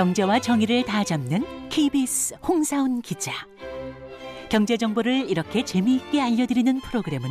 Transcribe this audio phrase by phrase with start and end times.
[0.00, 3.32] 경제와 정의를 다 잡는 KBS 홍사훈 기자.
[4.48, 7.28] 경제 정보를 이렇게 재미있게 알려드리는 프로그램은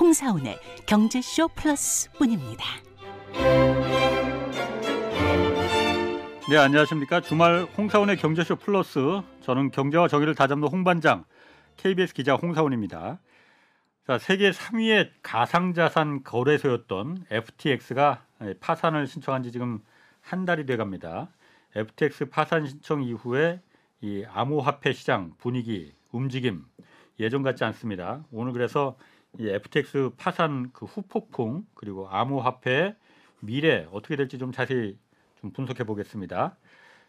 [0.00, 2.64] 홍사훈의 경제쇼 플러스뿐입니다.
[6.48, 7.20] 네, 안녕하십니까.
[7.20, 9.20] 주말 홍사훈의 경제쇼 플러스.
[9.42, 11.26] 저는 경제와 정의를 다 잡는 홍반장
[11.76, 13.20] KBS 기자 홍사훈입니다.
[14.06, 18.24] 자, 세계 3위의 가상자산 거래소였던 FTX가
[18.60, 19.80] 파산을 신청한 지 지금
[20.22, 21.28] 한 달이 돼 갑니다.
[21.74, 23.60] FTX 파산 신청 이후에
[24.00, 26.64] 이 암호화폐 시장 분위기, 움직임
[27.18, 28.24] 예전 같지 않습니다.
[28.32, 28.96] 오늘 그래서
[29.38, 32.96] 이 FTX 파산 그 후폭풍 그리고 암호화폐
[33.40, 34.98] 미래 어떻게 될지 좀 자세히
[35.40, 36.56] 좀 분석해 보겠습니다.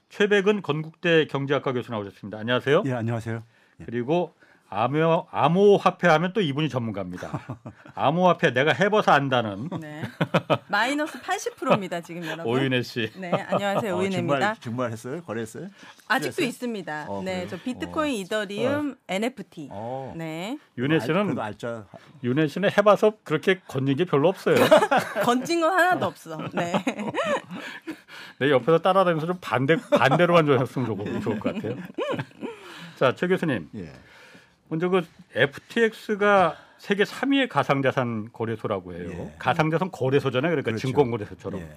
[0.10, 2.38] 최백은 건국대 경제학과 교수 나오셨습니다.
[2.38, 2.84] 안녕하세요.
[2.86, 3.44] 예, 안녕하세요.
[3.86, 4.34] 그리고
[4.82, 7.42] 암호 암호화폐 하면 또 이분이 전문가입니다.
[7.94, 10.02] 암호화폐 내가 해봐서 안다는 네.
[10.70, 12.46] 마이너스 80%입니다 지금 여러분.
[12.46, 13.12] 오윤혜 씨.
[13.18, 14.40] 네, 안녕하세요 어, 오윤혜입니다.
[14.40, 15.22] 정말 정말 했어요?
[15.24, 15.68] 거래했어요?
[16.08, 16.48] 아직도 했어요?
[16.48, 17.06] 있습니다.
[17.10, 17.48] 어, 네, 그래요?
[17.50, 18.16] 저 비트코인, 어.
[18.22, 19.68] 이더리움, NFT.
[19.72, 20.14] 어.
[20.16, 21.86] 네, 윤혜 알- 씨는 알짜
[22.24, 24.56] 윤혜 씨는 해봐서 그렇게 건진 게 별로 없어요.
[25.26, 26.38] 건진 건 하나도 없어.
[26.54, 26.72] 네.
[28.40, 31.76] 내 옆에서 따라다니면서 좀 반대 반대로만 좀 했으면 좋- 좋을 것 같아요.
[32.96, 33.68] 자, 최 교수님.
[33.76, 33.92] 예.
[34.72, 35.06] 먼저 그
[35.36, 39.10] FTX가 세계 3위의 가상자산 거래소라고 해요.
[39.12, 39.36] 예.
[39.38, 40.50] 가상자산 거래소잖아요.
[40.50, 40.88] 그러니까 그렇죠.
[40.88, 41.60] 증권거래소처럼.
[41.60, 41.70] 예.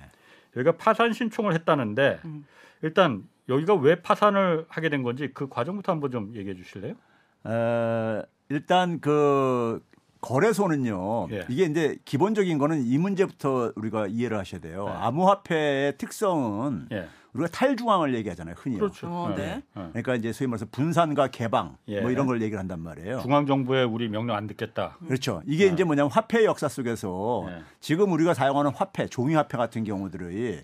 [0.56, 2.46] 여기가 파산 신청을 했다는데 음.
[2.82, 6.94] 일단 여기가 왜 파산을 하게 된 건지 그 과정부터 한번 좀 얘기해 주실래요?
[7.42, 9.84] 어, 일단 그
[10.20, 11.28] 거래소는요.
[11.32, 11.46] 예.
[11.48, 14.84] 이게 이제 기본적인 거는 이 문제부터 우리가 이해를 하셔야 돼요.
[14.86, 14.92] 네.
[14.92, 17.08] 암호화폐의 특성은 예.
[17.34, 18.54] 우리가 탈중앙을 얘기하잖아요.
[18.56, 18.78] 흔히요.
[18.78, 19.08] 그렇죠.
[19.08, 19.60] 어, 어, 네.
[19.74, 19.88] 어.
[19.92, 22.00] 그러니까 이제 소위 말해서 분산과 개방 예.
[22.00, 23.20] 뭐 이런 걸 얘기를 한단 말이에요.
[23.22, 24.96] 중앙 정부에 우리 명령 안 듣겠다.
[25.06, 25.42] 그렇죠.
[25.46, 25.72] 이게 네.
[25.74, 27.62] 이제 뭐냐면 화폐 역사 속에서 네.
[27.80, 30.60] 지금 우리가 사용하는 화폐, 종이 화폐 같은 경우들이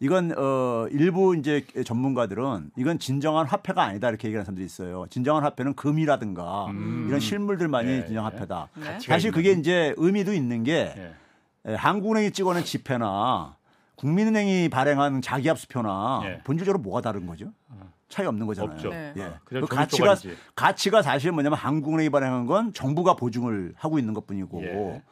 [0.00, 5.06] 이건 어 일부 이제 전문가들은 이건 진정한 화폐가 아니다 이렇게 얘기하는 사람들이 있어요.
[5.10, 7.06] 진정한 화폐는 금이라든가 음.
[7.08, 8.28] 이런 실물들만이 예, 진정 예.
[8.30, 8.68] 화폐다.
[8.76, 8.84] 네.
[8.84, 9.32] 가치가 사실.
[9.32, 11.72] 그게 이제 의미도 있는 게 예.
[11.72, 13.56] 에, 한국은행이 찍어낸 지폐나
[13.96, 16.38] 국민은행이 발행한 자기압수표나 예.
[16.44, 17.52] 본질적으로 뭐가 다른 거죠?
[18.08, 18.74] 차이 없는 거잖아요.
[18.74, 18.90] 없죠.
[18.90, 19.12] 네.
[19.16, 19.22] 예.
[19.22, 20.14] 어, 그 가치가
[20.54, 25.02] 가치가 사실 뭐냐면 한국은행이 발행한 건 정부가 보증을 하고 있는 것뿐이고 예.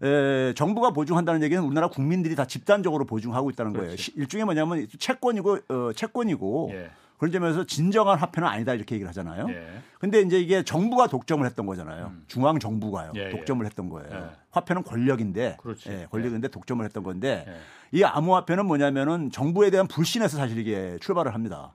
[0.00, 3.86] 에, 정부가 보증한다는 얘기는 우리나라 국민들이 다 집단적으로 보증하고 있다는 거예요.
[3.88, 4.02] 그렇지.
[4.02, 6.90] 시- 일종의 뭐냐면 채권이고 어, 채권이고 예.
[7.18, 9.46] 그런 점에서 진정한 화폐는 아니다 이렇게 얘기를 하잖아요.
[9.50, 9.66] 예.
[9.98, 12.06] 근데 이제 이게 정부가 독점을 했던 거잖아요.
[12.12, 12.24] 음.
[12.28, 13.12] 중앙 정부가요.
[13.16, 13.30] 예, 예.
[13.30, 14.08] 독점을 했던 거예요.
[14.12, 14.36] 예.
[14.52, 15.90] 화폐는 권력인데, 그렇지.
[15.90, 17.54] 예, 권력인데 독점을 했던 건데 예.
[17.92, 21.74] 이 암호화폐는 뭐냐면은 정부에 대한 불신에서 사실 이게 출발을 합니다.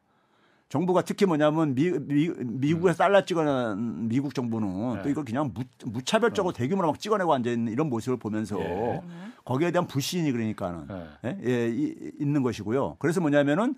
[0.69, 4.95] 정부가 특히 뭐냐면 미, 미, 국에서 달러 찍어낸 미국 정부는 음.
[4.95, 5.01] 네.
[5.03, 9.01] 또 이걸 그냥 무, 차별적으로 대규모로 막 찍어내고 앉아 있는 이런 모습을 보면서 예.
[9.45, 10.87] 거기에 대한 불신이 그러니까는
[11.25, 11.29] 예.
[11.29, 12.95] 예, 예, 이- 있는 것이고요.
[12.97, 13.75] 그래서 뭐냐면은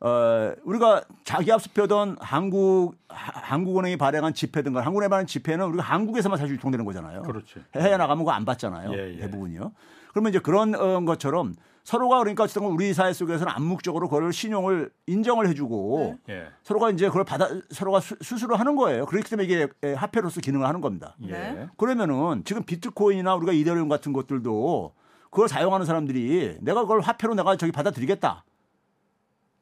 [0.00, 6.54] 어, 우리가 자기 압수표든 한국 하- 한국은행이 발행한 지폐든가 한국은행이 발행한 지폐는 우리가 한국에서만 사실
[6.56, 7.22] 유통되는 거잖아요.
[7.22, 7.54] 그렇지.
[7.74, 8.92] 해외 나가면 그거 안 받잖아요.
[8.92, 9.16] 예, 예.
[9.20, 9.72] 대부분이요.
[10.12, 11.54] 그러면 이제 그런 어, 것처럼
[11.84, 16.34] 서로가 그러니까 어쨌든 우리 사회 속에서는 암묵적으로 그걸 신용을 인정을 해주고 네.
[16.34, 16.46] 예.
[16.62, 19.06] 서로가 이제 그걸 받아 서로가 수, 수수를 하는 거예요.
[19.06, 21.16] 그렇기 때문에 이게 에, 화폐로서 기능을 하는 겁니다.
[21.22, 21.32] 예.
[21.32, 21.66] 네.
[21.78, 24.92] 그러면은 지금 비트코인이나 우리가 이더리움 같은 것들도
[25.30, 28.44] 그걸 사용하는 사람들이 내가 그걸 화폐로 내가 저기 받아들이겠다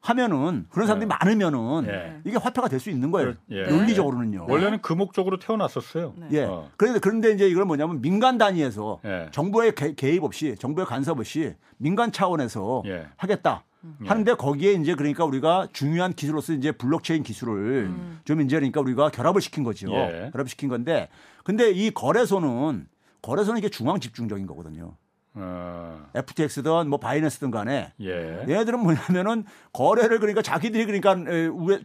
[0.09, 1.15] 하면은 그런 사람들이 네.
[1.19, 2.21] 많으면은 예.
[2.25, 3.33] 이게 화폐가 될 수 있는 거예요.
[3.49, 3.63] 예.
[3.63, 4.45] 논리적으로는요.
[4.47, 6.13] 원래는 그 목적으로 태어났었어요.
[6.15, 6.27] 네.
[6.31, 6.43] 예.
[6.43, 6.69] 어.
[6.77, 9.27] 그런데 그런데 이제 이걸 뭐냐면 민간 단위에서 예.
[9.31, 13.07] 정부의 개, 개입 없이 정부의 간섭 없이 민간 차원에서 예.
[13.17, 13.63] 하겠다.
[14.03, 14.07] 예.
[14.07, 17.91] 하는데 거기에 이제 그러니까 우리가 중요한 기술로서 이제 블록체인 기술을
[18.25, 19.91] 좀 이제 그러니까 우리가 결합을 시킨 거죠.
[19.91, 20.29] 예.
[20.31, 21.09] 결합시킨 건데
[21.43, 22.87] 근데 이 거래소는
[23.23, 24.95] 거래소는 이게 중앙 집중적인 거거든요.
[25.39, 26.05] 어.
[26.15, 28.45] FTX든 뭐 바이낸스든 간에 예.
[28.47, 31.15] 얘들은 뭐냐면은 거래를 그러니까 자기들이 그러니까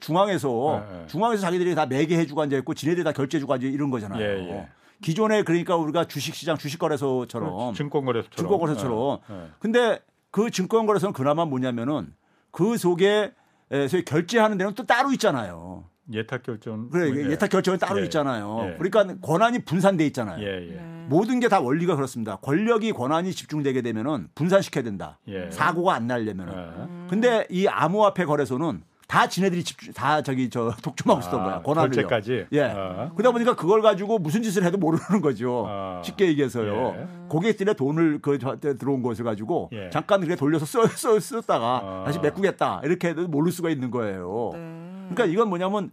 [0.00, 1.06] 중앙에서 예, 예.
[1.06, 4.22] 중앙에서 자기들이 다 매개 해주고 앉아 있고 지네들이 다 결제해주고 앉아 이런 거잖아요.
[4.22, 4.68] 예, 예.
[5.03, 8.36] 기존에 그러니까 우리가 주식시장 주식거래소처럼 증권거래소처럼.
[8.36, 8.98] 증권거래소처럼.
[8.98, 9.48] 어, 어.
[9.59, 10.00] 근데
[10.30, 12.15] 그 증권거래소는 그나마 뭐냐면은
[12.50, 13.32] 그 속에
[13.71, 15.84] 에, 소위 결제하는 데는 또 따로 있잖아요.
[16.13, 16.89] 예탁 결정.
[16.91, 17.31] 그래 예.
[17.31, 18.04] 예탁 결정은 따로 예.
[18.04, 18.72] 있잖아요.
[18.72, 18.77] 예.
[18.78, 20.43] 그러니까 권한이 분산돼 있잖아요.
[20.43, 20.72] 예, 예.
[20.75, 21.07] 네.
[21.09, 22.37] 모든 게 다 원리가 그렇습니다.
[22.37, 25.19] 권력이 권한이 집중되게 되면은 분산시켜야 된다.
[25.28, 25.51] 예.
[25.51, 26.53] 사고가 안 나려면은.
[26.53, 27.09] 예.
[27.09, 31.63] 근데 이 암호화폐 거래소는 다 지네들이 집중, 다 저기 저 독점하고 있었던 아, 거야.
[31.63, 31.91] 권한을.
[31.91, 32.47] 결제까지?
[32.53, 32.63] 예.
[32.63, 33.10] 아.
[33.15, 35.66] 그러다 보니까 그걸 가지고 무슨 짓을 해도 모르는 거죠.
[35.69, 36.01] 아.
[36.03, 36.95] 쉽게 얘기해서요.
[36.99, 37.07] 예.
[37.28, 39.91] 고객들의 돈을 그 저한테 들어온 것을 가지고 예.
[39.91, 42.03] 잠깐 그렇게 돌려서 써, 써, 썼다가 아.
[42.07, 42.81] 다시 메꾸겠다.
[42.84, 44.51] 이렇게 해도 모를 수가 있는 거예요.
[44.54, 44.81] 네.
[45.14, 45.91] 그러니까 이건 뭐냐면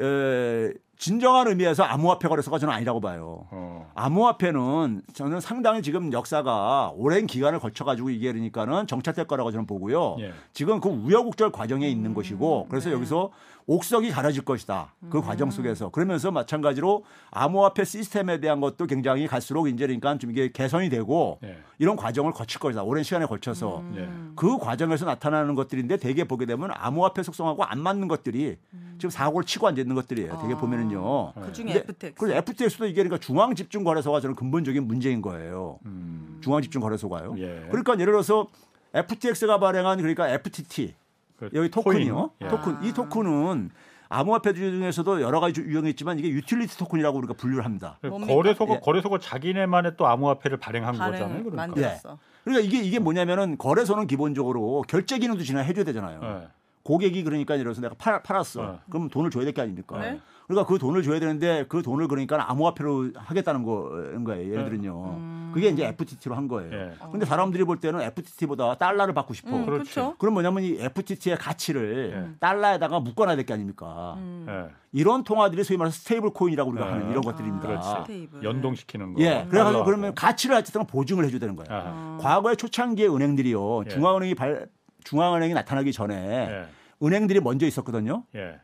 [0.00, 3.46] 에, 진정한 의미에서 암호화폐 거래소가 저는 아니라고 봐요.
[3.50, 3.90] 어.
[3.94, 10.16] 암호화폐는 저는 상당히 지금 역사가 오랜 기간을 거쳐가지고 이게 그러니까는 정착될 거라고 저는 보고요.
[10.20, 10.32] 예.
[10.52, 12.94] 지금 그 우여곡절 과정에 있는 것이고 그래서 네.
[12.94, 13.30] 여기서
[13.68, 14.94] 옥석이 가려질 것이다.
[15.10, 20.50] 그 과정 속에서 그러면서 마찬가지로 암호화폐 시스템에 대한 것도 굉장히 갈수록 이제 그러니까 좀 이게
[20.50, 21.58] 개선이 되고 예.
[21.78, 22.84] 이런 과정을 거칠 것이다.
[22.84, 24.08] 오랜 시간에 걸쳐서 예.
[24.36, 28.56] 그 과정에서 나타나는 것들인데 대개 보게 되면 암호화폐 속성하고 안 맞는 것들이
[28.98, 30.38] 지금 사고를 치고 앉아 있는 것들이에요.
[30.40, 30.56] 대개 아.
[30.56, 31.32] 보면은 요.
[31.40, 32.14] 그 중에 근데 FTX.
[32.18, 35.78] 그래서 FTX도 이게 그러니까 중앙 집중 거래소가 저는 근본적인 문제인 거예요.
[35.86, 36.38] 음.
[36.42, 37.34] 중앙 집중 거래소가요.
[37.38, 37.66] 예.
[37.70, 38.46] 그러니까 예를 들어서
[38.94, 40.94] FTX가 발행한 그러니까 FTT
[41.36, 42.30] 그 여기 토큰이요.
[42.42, 42.48] 예.
[42.48, 43.70] 토큰 이 토큰은
[44.08, 47.98] 암호화폐 중에서도 여러 가지 유형이 있지만 이게 유틸리티 토큰이라고 우리가 분류를 합니다.
[48.00, 48.32] 그 뭡니까?
[48.34, 48.80] 거래소가 예.
[48.80, 51.42] 거래소가 자기네만의 또 암호화폐를 발행한 발행 거잖아요.
[51.42, 51.56] 그러니까.
[51.56, 52.18] 만들었어.
[52.44, 56.20] 그러니까 이게 이게 뭐냐면은 거래소는 기본적으로 결제 기능도 진행해 줘야 되잖아요.
[56.22, 56.48] 예.
[56.84, 58.62] 고객이 그러니까 예를 들어서 내가 팔, 팔았어.
[58.62, 58.78] 네.
[58.88, 59.98] 그럼 돈을 줘야 될 게 아닙니까?
[59.98, 60.20] 네.
[60.46, 64.50] 그러니까 그 돈을 줘야 되는데 그 돈을 그러니까 암호화폐로 하겠다는 거인 거예요.
[64.52, 64.70] 예를 네.
[64.70, 65.36] 들면요.
[65.52, 66.70] 그게 이제 FTT로 한 거예요.
[66.72, 66.92] 예.
[67.10, 69.56] 근데 사람들이 볼 때는 FTT보다 달러를 받고 싶어.
[69.56, 69.90] 음, 그렇지.
[69.94, 70.14] 그렇죠.
[70.18, 72.38] 그럼 뭐냐면 이 FTT의 가치를 예.
[72.40, 74.14] 달러에다가 묶어놔야 될 게 아닙니까?
[74.18, 74.46] 음.
[74.48, 74.74] 예.
[74.92, 76.92] 이런 통화들이 소위 말해서 stable coin이라고 우리가 네.
[76.92, 77.82] 하는 이런 것들입니다.
[78.02, 78.44] stable.
[78.44, 79.20] 연동시키는 거.
[79.22, 79.46] 예.
[79.48, 79.84] 그래가지고.
[79.84, 81.68] 그러면 가치를 어쨌든 보증을 해줘야 되는 거예요.
[81.70, 82.18] 아하.
[82.20, 83.84] 과거에 초창기의 은행들이요.
[83.86, 83.88] 예.
[83.88, 84.68] 중앙은행이 발,
[85.04, 86.14] 중앙은행이 나타나기 전에
[86.50, 86.66] 예.
[87.06, 88.24] 은행들이 먼저 있었거든요.
[88.34, 88.58] 예.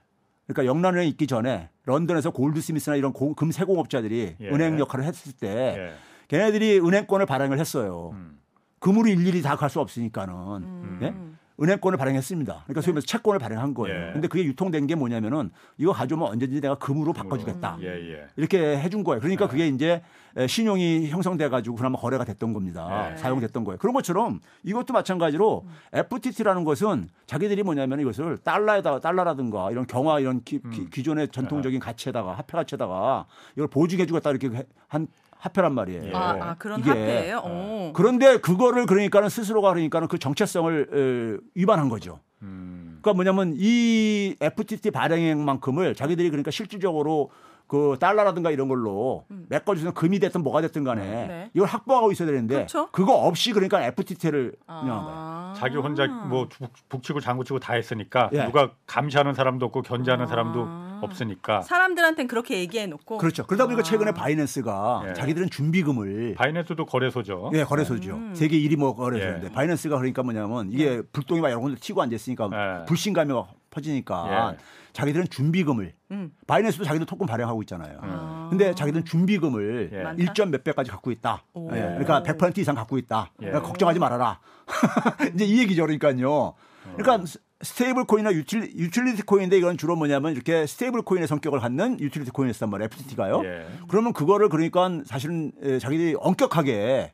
[0.52, 4.48] 그러니까 영란은행 있기 전에 런던에서 골드스미스나 이런 고- 금세공업자들이 예.
[4.48, 5.92] 은행 역할을 했을 때 예.
[6.28, 8.10] 걔네들이 은행권을 발행을 했어요.
[8.12, 8.38] 음.
[8.78, 10.98] 금으로 일일이 다 갈 수 없으니까는 음.
[11.02, 11.14] 예?
[11.62, 12.62] 은행권을 발행했습니다.
[12.64, 14.08] 그러니까 소위 말해서 채권을 발행한 거예요.
[14.08, 14.12] 예.
[14.12, 17.78] 근데 그게 유통된 게 뭐냐면은 이거 가져오면 언제든지 내가 금으로 바꿔주겠다.
[17.82, 18.26] 예, 예.
[18.36, 19.20] 이렇게 해준 거예요.
[19.20, 19.50] 그러니까 네.
[19.50, 20.02] 그게 이제
[20.36, 23.10] 에, 신용이 형성돼 가지고 그나마 거래가 됐던 겁니다.
[23.10, 23.16] 네.
[23.18, 23.78] 사용됐던 거예요.
[23.78, 30.58] 그런 것처럼 이것도 마찬가지로 FTT라는 것은 자기들이 뭐냐면 이것을 달러에다가 달러라든가 이런 경화 이런 기,
[30.64, 30.90] 음.
[30.90, 35.06] 존의 전통적인 가치에다가 화폐 가치에다가 이걸 보증해 주겠다 이렇게 해- 한
[35.42, 36.04] 화폐란 말이에요.
[36.04, 36.12] 예.
[36.14, 37.38] 아, 아, 그런 이게- 화폐예요.
[37.38, 37.92] 오.
[37.94, 42.20] 그런데 그거를 그러니까는 스스로가 그러니까는 그 정체성을 에, 위반한 거죠.
[42.42, 43.00] 음.
[43.02, 47.30] 그러니까 뭐냐면 이 FTT 발행액만큼을 자기들이 그러니까 실질적으로
[47.72, 51.50] 그 달러라든가 이런 걸로 메꿔주는 금이 됐든 뭐가 됐든 간에 네.
[51.54, 52.90] 이걸 확보하고 있어야 되는데 그렇죠.
[52.92, 55.18] 그거 없이 그러니까 FTT를 운영한 거예요.
[55.18, 55.54] 아.
[55.56, 58.44] 자기 혼자 뭐 북- 북치고 장구치고 다 했으니까 예.
[58.44, 60.28] 누가 감시하는 사람도 없고 견제하는 아.
[60.28, 60.68] 사람도
[61.00, 63.46] 없으니까 사람들한테는 그렇게 얘기해 놓고 그렇죠.
[63.46, 63.82] 그러다 보니까 아.
[63.84, 65.12] 최근에 바이낸스가 예.
[65.14, 67.52] 자기들은 준비금을 바이낸스도 거래소죠.
[67.54, 68.10] 예, 거래소죠.
[68.16, 68.34] 음.
[68.34, 69.50] 세계 1위 뭐 거래소인데 예.
[69.50, 72.84] 바이낸스가 그러니까 뭐냐면 이게 불똥이 막 여러 군데 튀고 앉아 있으니까 예.
[72.84, 74.56] 불신감이 막 퍼지니까 예.
[74.92, 76.32] 자기들은 준비금을 음.
[76.46, 77.98] 바이낸스도 자기들 토큰 발행하고 있잖아요.
[78.02, 78.46] 아.
[78.50, 80.02] 근데 자기들은 준비금을 예.
[80.02, 80.22] 많다?
[80.24, 81.44] 1점 몇 배까지 갖고 있다.
[81.54, 81.68] 오.
[81.72, 83.30] 예, 그러니까 100% 이상 갖고 있다.
[83.40, 83.46] 예.
[83.46, 84.40] 그러니까 걱정하지 말아라.
[85.34, 85.82] 이제 이 얘기죠.
[85.86, 86.54] 그러니까요.
[86.96, 92.00] 그러니까 스- stable coin이나 유틸, 유틸리티 코인인데 이건 주로 뭐냐면 이렇게 stable coin의 성격을 갖는
[92.00, 92.86] 유틸리티 코인이었단 말이에요.
[92.86, 93.42] FTT가요.
[93.44, 93.66] 예.
[93.88, 97.12] 그러면 그거를 그러니까 사실은 에, 자기들이 엄격하게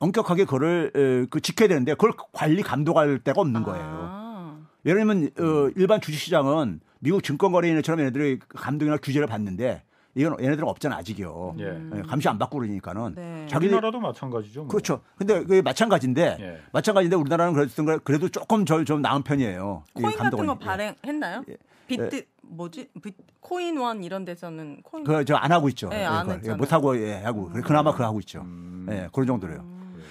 [0.00, 3.84] 엄격하게 그거를 에, 그 지켜야 되는데 그걸 관리 감독할 데가 없는 거예요.
[3.86, 4.56] 아.
[4.86, 9.82] 예를 들면 어, 일반 주식시장은 미국 증권거래위처럼 얘네들이 감독이나 규제를 받는데
[10.14, 11.56] 이건 얘네들은 없잖아 아직이요.
[11.58, 11.64] 예.
[11.96, 13.46] 예, 감시 안 받고 그러니까는 네.
[13.46, 14.60] 자기들 우리나라도 마찬가지죠.
[14.60, 14.68] 뭐.
[14.68, 15.02] 그렇죠.
[15.18, 16.60] 근데 그게 마찬가지인데 예.
[16.72, 19.84] 마찬가지인데 우리나라는 그랬던 거 그래도 조금 저, 좀 나은 편이에요.
[19.98, 20.56] 이 코인 같은 거.
[20.58, 20.64] 예.
[20.64, 21.44] 발행했나요?
[21.88, 22.88] 비트 뭐지?
[23.02, 25.90] 비, 코인 원 이런 데서는 코인 그저 안 하고 있죠.
[25.90, 26.56] 네, 예, 안.
[26.56, 28.40] 못 하고 예, 하고 그나마 그거 하고 있죠.
[28.40, 28.86] 음.
[28.90, 29.62] 예, 그런 정도로요.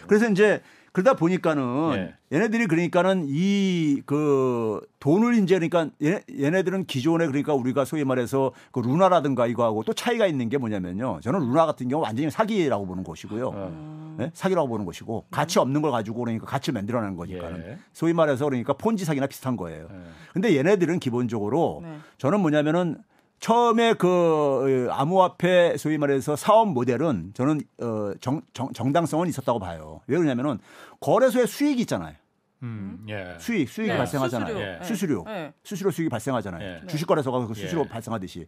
[0.05, 0.61] 그래서 이제
[0.93, 1.63] 그러다 보니까는
[1.95, 2.15] 예.
[2.31, 8.79] 얘네들이 그러니까는 이 그 돈을 이제 그러니까 얘, 얘네들은 기존에 그러니까 우리가 소위 말해서 그
[8.79, 11.19] 루나라든가 이거하고 또 차이가 있는 게 뭐냐면요.
[11.21, 13.51] 저는 루나 같은 경우 완전히 사기라고 보는 것이고요.
[13.53, 14.17] 어.
[14.21, 14.31] 예?
[14.33, 17.77] 사기라고 보는 것이고 가치 없는 걸 가지고 그러니까 가치를 만들어내는 거니까는 예.
[17.91, 19.87] 소위 말해서 그러니까 폰지 사기나 비슷한 거예요.
[19.91, 19.97] 예.
[20.33, 21.97] 근데 얘네들은 기본적으로 네.
[22.17, 22.97] 저는 뭐냐면은
[23.43, 29.59] 처음에 그 어, 암호화폐 소위 말해서 사업 모델은 저는 어, 정, 정, 정 당성은 있었다고
[29.59, 29.99] 봐요.
[30.07, 30.59] 왜 그러냐면은
[31.01, 32.15] 거래소에 수익이 있잖아요.
[32.61, 33.05] 음.
[33.09, 33.35] 예.
[33.39, 34.47] 수익, 수익이 네, 발생하잖아요.
[34.47, 34.61] 수수료.
[34.61, 34.77] 예.
[34.77, 34.83] 네.
[34.85, 35.23] 수수료.
[35.25, 35.53] 네.
[35.61, 36.63] 수수료 수익이 발생하잖아요.
[36.63, 36.87] 예.
[36.87, 37.89] 주식 거래소가 그 수수료 예.
[37.89, 38.47] 발생하듯이.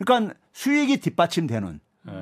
[0.00, 2.12] 그러니까 수익이 뒷받침되는 예.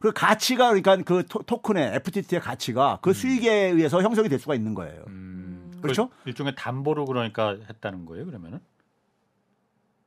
[0.00, 4.74] 그 가치가 그러니까 그 토, 토큰의 FTT의 가치가 그 수익에 의해서 형성이 될 수가 있는
[4.74, 5.04] 거예요.
[5.06, 5.78] 음.
[5.80, 6.08] 그렇죠?
[6.08, 8.26] 그 일종의 담보로 그러니까 했다는 거예요.
[8.26, 8.58] 그러면은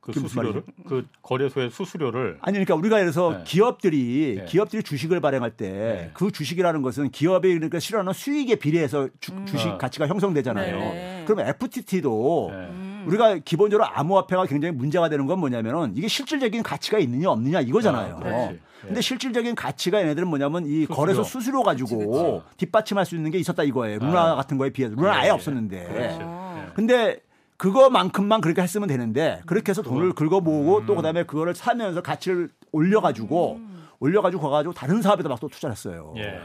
[0.02, 3.44] 그 수수료를 그 거래소의 수수료를 아니 그러니까 우리가 그래서 네.
[3.46, 4.46] 기업들이 네.
[4.46, 6.12] 기업들이 주식을 발행할 때 네.
[6.16, 9.78] 그 주식이라는 것은 기업이 그러니까 실현하는 수익에 비례해서 주, 식 어.
[9.78, 10.76] 가치가 형성되잖아요.
[10.76, 11.24] 네.
[11.26, 12.56] 그러면 FTT도 예.
[12.56, 13.04] 음.
[13.08, 18.20] 우리가 기본적으로 암호화폐가 굉장히 문제가 되는 건 뭐냐면은 이게 실질적인 가치가 있느냐 없느냐 이거잖아요.
[18.24, 18.54] 아.
[18.82, 20.96] 근데 실질적인 가치가 얘네들은 뭐냐면 이 수수료.
[20.96, 22.58] 거래소 수수료 가지고 그치, 그치.
[22.58, 24.00] 뒷받침할 수 있는 게 있었다 이거예요.
[24.00, 24.36] 루나 아.
[24.36, 25.30] 같은 거에 비해서 루나 예, 아예 예.
[25.32, 25.84] 없었는데.
[25.84, 26.18] 그렇지.
[26.22, 26.66] 아.
[26.66, 26.72] 예.
[26.74, 27.20] 근데
[27.62, 33.02] 그거만큼만 그렇게 했으면 되는데 그렇게 해서 돈을 긁어 모으고 또 그다음에 그거를 사면서 가치를 올려
[33.02, 33.60] 가지고
[34.00, 36.12] 올려 가지고 가 가지고 다른 사업에다 막 또 투자를 했어요.
[36.18, 36.40] 예.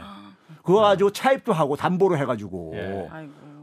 [0.61, 3.09] 그거 가지고 차입도 하고 담보로 해 가지고 예.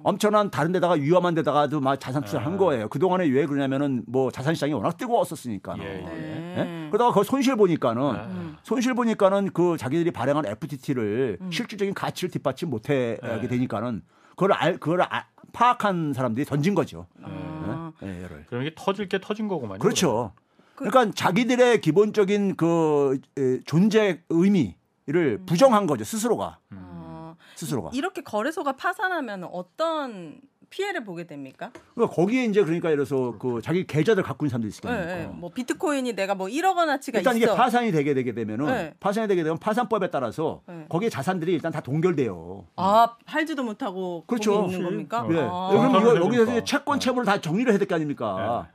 [0.03, 2.57] 엄청난 다른 데다가 위험한 데다가도 막 자산 투자를 한 아.
[2.57, 2.89] 거예요.
[2.89, 5.77] 그동안에 왜 그러냐면은 뭐 자산 시장이 워낙 뜨거웠었으니까.
[5.79, 6.03] 예, 예.
[6.03, 6.55] 네.
[6.59, 6.89] 예?
[6.91, 8.57] 그러다가 그 손실 보니까는 아.
[8.65, 13.47] 손실 보니까는 그 자기들이 발행한 FTT를 실질적인 가치를 뒷받침 못 하게 네.
[13.47, 17.07] 되니까는 그걸 알 그걸 아- 파악한 사람들이 던진 거죠.
[17.23, 17.93] 아.
[18.03, 18.45] 예, 얘를.
[18.49, 19.79] 그럼 이게 터질 게 터진 거구만요.
[19.79, 20.33] 그렇죠.
[20.75, 27.91] 그러니까 자기들의 기본적인 그 에, 존재 의미를 부정한 거죠 스스로가 어, 스스로가.
[27.95, 30.41] 이렇게 거래소가 파산하면 어떤
[30.75, 31.71] 피해를 보게 됩니까?
[31.95, 34.95] 그러니까 거기에 이제 그러니까 예를 들어서 그 자기 계좌들 갖고 있는 사람들이 있을 거 네,
[34.97, 35.31] 아닙니까.
[35.33, 35.39] 네.
[35.39, 37.47] 뭐 비트코인이 내가 뭐 1억 원어치가 일단 있어.
[37.47, 38.95] 이게 파산이 되게 되게 되면은 네.
[38.99, 40.87] 파산이 되게 되면 파산법에 따라서 네.
[40.89, 42.67] 거기에 자산들이 일단 다 동결돼요.
[42.75, 44.63] 아 팔지도 못하고 그렇죠.
[44.63, 45.25] 거기 있는 겁니까?
[45.31, 45.39] 예.
[45.49, 45.69] 아.
[45.71, 46.27] 그럼 이거 그러니까.
[46.27, 48.69] 여기서 이제 채권 채무를 다 정리를 해야 될 거 아닙니까?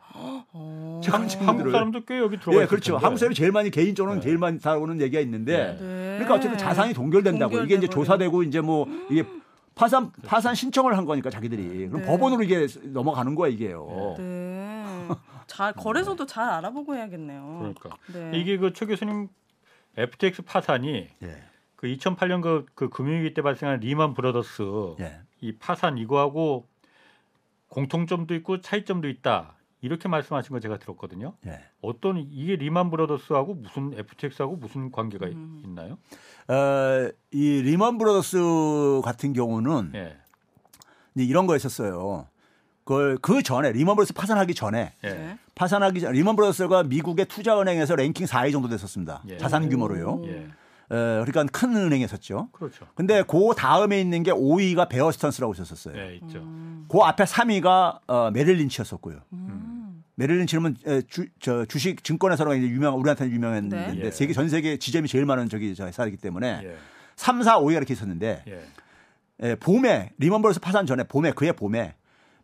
[0.53, 1.01] 어.
[1.03, 1.71] 채권 한국.
[1.71, 2.93] 사람도 꽤 여기 들어가 예, 그렇죠.
[2.93, 3.03] 텐데.
[3.05, 4.23] 한국 사람이 제일 많이 개인적으로는 네.
[4.25, 6.13] 제일 많이 다루는 얘기가 있는데 네.
[6.15, 7.87] 그러니까 어쨌든 자산이 동결된다고 이게 이제.
[7.87, 9.25] 조사되고 이제 뭐 이게
[9.79, 12.07] 파산 파산 신청을 한 거니까 자기들이 그럼 네.
[12.07, 14.15] 법원으로 이게 넘어가는 거야 이게요.
[14.17, 15.07] 네.
[15.47, 17.57] 잘 거래소도 잘 알아보고 해야겠네요.
[17.59, 18.37] 그러니까 네.
[18.37, 19.29] 이게 그 최 교수님
[19.95, 21.43] FTX 파산이 예.
[21.77, 24.63] 그 2008년 그, 그 금융위기 때 발생한 리만 브라더스
[24.99, 25.21] 예.
[25.41, 26.67] 이 파산 이거하고
[27.69, 31.33] 공통점도 있고 차이점도 있다 이렇게 말씀하신 거 제가 들었거든요.
[31.47, 31.61] 예.
[31.81, 35.61] 어떤 이게 리만 브라더스하고 무슨 FTX하고 무슨 관계가 이- 음.
[35.65, 35.97] 있나요?
[36.47, 40.17] 어, 이 리먼 브라더스 같은 경우는 예,
[41.15, 42.27] 이제 이런 거였었어요.
[42.83, 45.37] 그걸 그 전에 리먼 브라더스 파산하기 전에 예, 네.
[45.55, 49.23] 파산하기 전 리먼 브라더스가 미국의 투자은행에서 랭킹 4위 정도 됐었습니다.
[49.29, 49.37] 예.
[49.37, 50.21] 자산 규모로요.
[50.91, 52.49] 예, 어, 그러니까 큰 은행이었었죠.
[52.51, 52.87] 그렇죠.
[52.95, 55.97] 근데 그 다음에 있는 게 5위가 베어스턴스라고 있었어요.
[55.97, 56.43] 예, 있죠.
[56.87, 59.19] 그 앞에 3위가 어, 메릴 린치였었고요.
[59.33, 60.03] 음.
[60.15, 64.05] 메릴 린치는 에, 주, 저 주식 증권에서는 이제 유명 우리한테는 유명했는데 네.
[64.05, 64.11] 예.
[64.11, 66.75] 세계 전 세계 지점이 제일 많은 저기 저 회사이기 때문에 예,
[67.15, 71.95] 3, 4, 5위가 이렇게 있었는데 예, 에, 봄에 리먼 브라더스 파산 전에 봄에 그해 봄에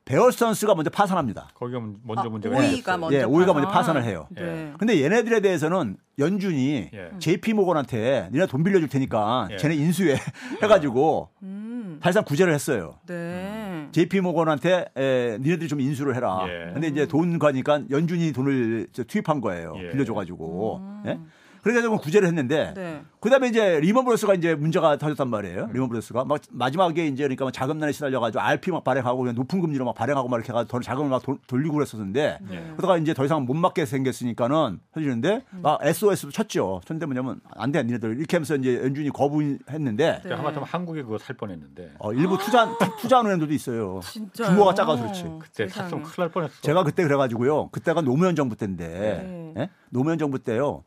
[0.06, 1.50] 베어스턴스가 먼저 파산합니다.
[1.56, 2.98] 거기가 먼저 아, 문제가 5위가.
[2.98, 3.96] 먼저 예, 5위가 먼저 파산.
[3.96, 4.28] 파산을 해요.
[4.30, 4.72] 네.
[4.78, 7.10] 근데 얘네들에 대해서는 연준이 예.
[7.20, 9.58] JP 모건한테 니네 돈 빌려줄 테니까 예.
[9.58, 10.16] 쟤네 인수해
[10.62, 12.00] 해가지고 음.
[12.04, 13.00] 사실상 구제를 했어요.
[13.08, 13.88] 네.
[13.92, 16.46] JP 모건한테 에, 니네들이 좀 인수를 해라.
[16.48, 16.72] 예.
[16.74, 19.74] 근데 이제 돈 가니까 연준이 돈을 저 투입한 거예요.
[19.78, 19.90] 예.
[19.92, 20.78] 빌려줘가지고.
[20.78, 21.04] 음.
[21.08, 21.20] 예?
[21.66, 23.02] 그래가지고 구제를 했는데 네.
[23.20, 25.70] 그다음에 이제 리먼 브러더스가 이제 문제가 터졌단 말이에요.
[25.74, 29.84] 리먼 브러더스가 막 마지막에 이제 그러니까 막 자금난에 시달려가지고 RP 막 발행하고 그냥 높은 금리로
[29.84, 32.72] 막 발행하고 막 이렇게 해가지고 돈 자금을 막 도- 돌리고 그랬었는데 네.
[32.78, 36.82] 그러다가 이제 더 이상 못 막게 생겼으니까는 해주는데 막 SOS도 쳤죠.
[36.86, 40.34] 쳤는데 뭐냐면 안 돼, 니네들 이렇게 하면서 이제 연준이 거부했는데 네.
[40.36, 44.02] 하마터면 한국에 그거 살 뻔했는데 어, 일부 투자 투- 투자하는 애들도 있어요.
[44.04, 45.24] 진짜 규모가 작아서 그렇지.
[45.40, 46.62] 그때 샀으면 큰일 날 뻔했어.
[46.62, 47.70] 제가 그때 그래가지고요.
[47.70, 49.54] 그때가 노무현 정부 때인데 네.
[49.58, 49.70] 예?
[49.90, 50.84] 노무현 정부 때요.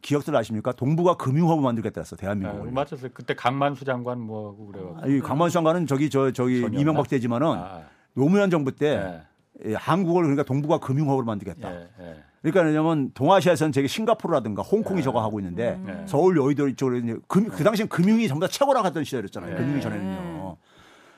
[0.00, 0.72] 기억들 아십니까?
[0.72, 2.70] 동북아 금융허브 만들겠다 했어 아, 대한민국을.
[2.72, 3.10] 맞았어요.
[3.14, 4.96] 그때 강만수 장관 뭐하고 그래요.
[5.00, 6.60] 아, 이 강만수 장관은 저기 저 저기?
[6.72, 7.82] 이명박 때지만은 아,
[8.14, 9.22] 노무현 정부 때
[9.64, 11.72] 예, 예, 한국을 그러니까 동북아 금융허브를 만들겠다.
[11.72, 12.16] 예, 예.
[12.42, 15.02] 그러니까 왜냐면 동아시아에서는 저기 싱가포르라든가 홍콩이 네.
[15.02, 16.02] 저거 하고 있는데 네.
[16.06, 19.50] 서울 여의도 이쪽으로 이제 금, 그 당시엔 금융이 전부 다 최고라고 하던 시절이었잖아요.
[19.52, 19.56] 네.
[19.56, 20.56] 금융이 전에는요.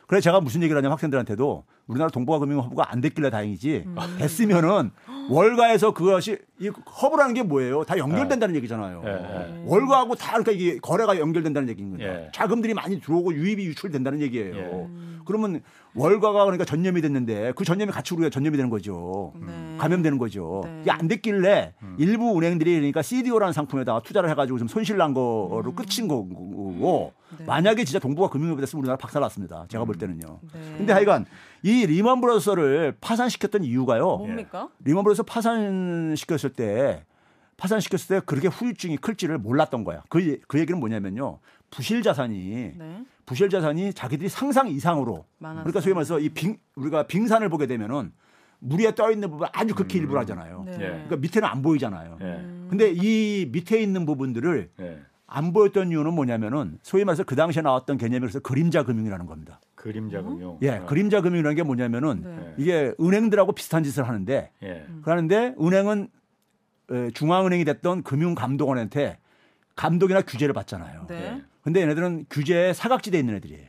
[0.07, 3.87] 그래서 제가 무슨 얘기를 하냐면 학생들한테도 우리나라 동북아 금융허브가 안 됐길래 다행이지
[4.19, 4.91] 됐으면은
[5.31, 7.85] 월가에서 그것이 이 허브라는 게 뭐예요?
[7.85, 9.03] 다 연결된다는 얘기잖아요.
[9.05, 9.63] 예, 예.
[9.67, 12.01] 월가하고 다 그러니까 이게 거래가 연결된다는.
[12.01, 12.31] 예.
[12.33, 14.57] 자금들이 많이 들어오고 유입이 유출된다는 얘기예요.
[14.57, 14.89] 예.
[15.25, 15.63] 그러면
[15.95, 19.33] 월가가 그러니까 전념이 됐는데 그 전념이 같이 우리가 전념이 되는 거죠.
[19.37, 19.77] 네.
[19.79, 20.63] 감염되는 거죠.
[20.65, 20.81] 네.
[20.83, 26.09] 이게 안 됐길래 일부 은행들이 그러니까 CDO라는 상품에다가 투자를 해가지고 좀 손실 난 거로 끝인
[26.09, 27.45] 거고 네.
[27.45, 29.67] 만약에 진짜 동북아 금융협회 됐으면 우리나라 박살났습니다.
[29.69, 30.41] 제가 볼 때는요.
[30.53, 30.75] 네.
[30.77, 31.27] 근데 하여간
[31.63, 34.17] 이 리먼 브러더스를 파산시켰던 이유가요.
[34.17, 34.69] 뭡니까?
[34.85, 37.05] 리먼 브러더스 파산시켰을 때
[37.57, 40.03] 파산시켰을 때 그렇게 후유증이 클지를 몰랐던 거야.
[40.09, 41.39] 그, 그 얘기는 뭐냐면요.
[41.75, 43.05] 부실 자산이 네.
[43.27, 45.65] 부실 자산이 자기들이 상상 이상으로 많았어요.
[45.65, 48.13] 그러니까 소위 말해서 이 빙, 우리가 빙산을 보게 되면은
[48.61, 50.63] 물 위에 떠 있는 부분 아주 극히 일부라 하잖아요.
[50.67, 50.73] 네.
[50.75, 50.77] 예.
[50.79, 52.19] 그러니까 밑에는 안 보이잖아요.
[52.21, 55.01] 예, 근데 이 밑에 있는 부분들을 예.
[55.27, 59.61] 안 보였던 이유는 뭐냐면은 소위 말해서 그 당시에 나왔던 개념이 그래서 그림자 금융이라는 겁니다.
[59.75, 60.59] 그림자 금융.
[60.63, 60.87] 예, 어.
[60.87, 62.55] 그림자 금융이라는 게 뭐냐면은 네.
[62.57, 64.87] 이게 은행들하고 비슷한 짓을 하는데 예.
[65.03, 66.09] 그러는데 은행은
[66.93, 69.19] 에, 중앙은행이 됐던 금융감독원한테
[69.75, 71.07] 감독이나 규제를 받잖아요.
[71.09, 71.43] 네.
[71.65, 73.67] 근데 얘네들은 규제에 사각지대에 있는 애들이에요.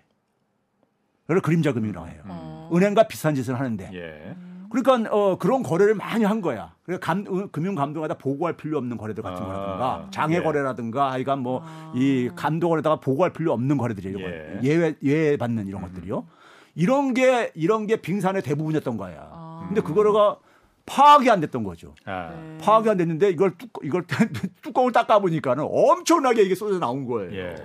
[1.21, 2.21] 그걸 그림자 금융이라고 해요.
[2.25, 2.69] 어.
[2.73, 3.89] 은행과 비슷한 짓을 하는데.
[3.93, 4.35] 예.
[4.69, 6.75] 그러니까 어, 그런 거래를 많이 한 거야.
[6.83, 10.41] 그러니까 감, 은- 금융 감독에다 보고할 필요 없는 거래들 같은 아, 거라든가 장애 예.
[10.41, 11.93] 거래라든가 하여간 뭐 아.
[11.95, 14.19] 이 감독원에다가 보고할 필요 없는 거래들이에요.
[14.19, 14.59] 예.
[14.63, 16.27] 예외 예외 받는 이런 것들이요.
[16.75, 19.29] 이런 게 이런 게 빙산의 대부분이었던 거야.
[19.31, 19.63] 아.
[19.67, 20.37] 근데 그거가
[20.85, 21.95] 파악이 안 됐던 거죠.
[22.05, 22.29] 아.
[22.35, 22.57] 네.
[22.61, 24.05] 파악이 안 됐는데 이걸 뚜, 이걸
[24.61, 27.33] 뚜껑을 따 보니까는 엄청나게 이게 쏟아 나온 거예요.
[27.33, 27.55] 예.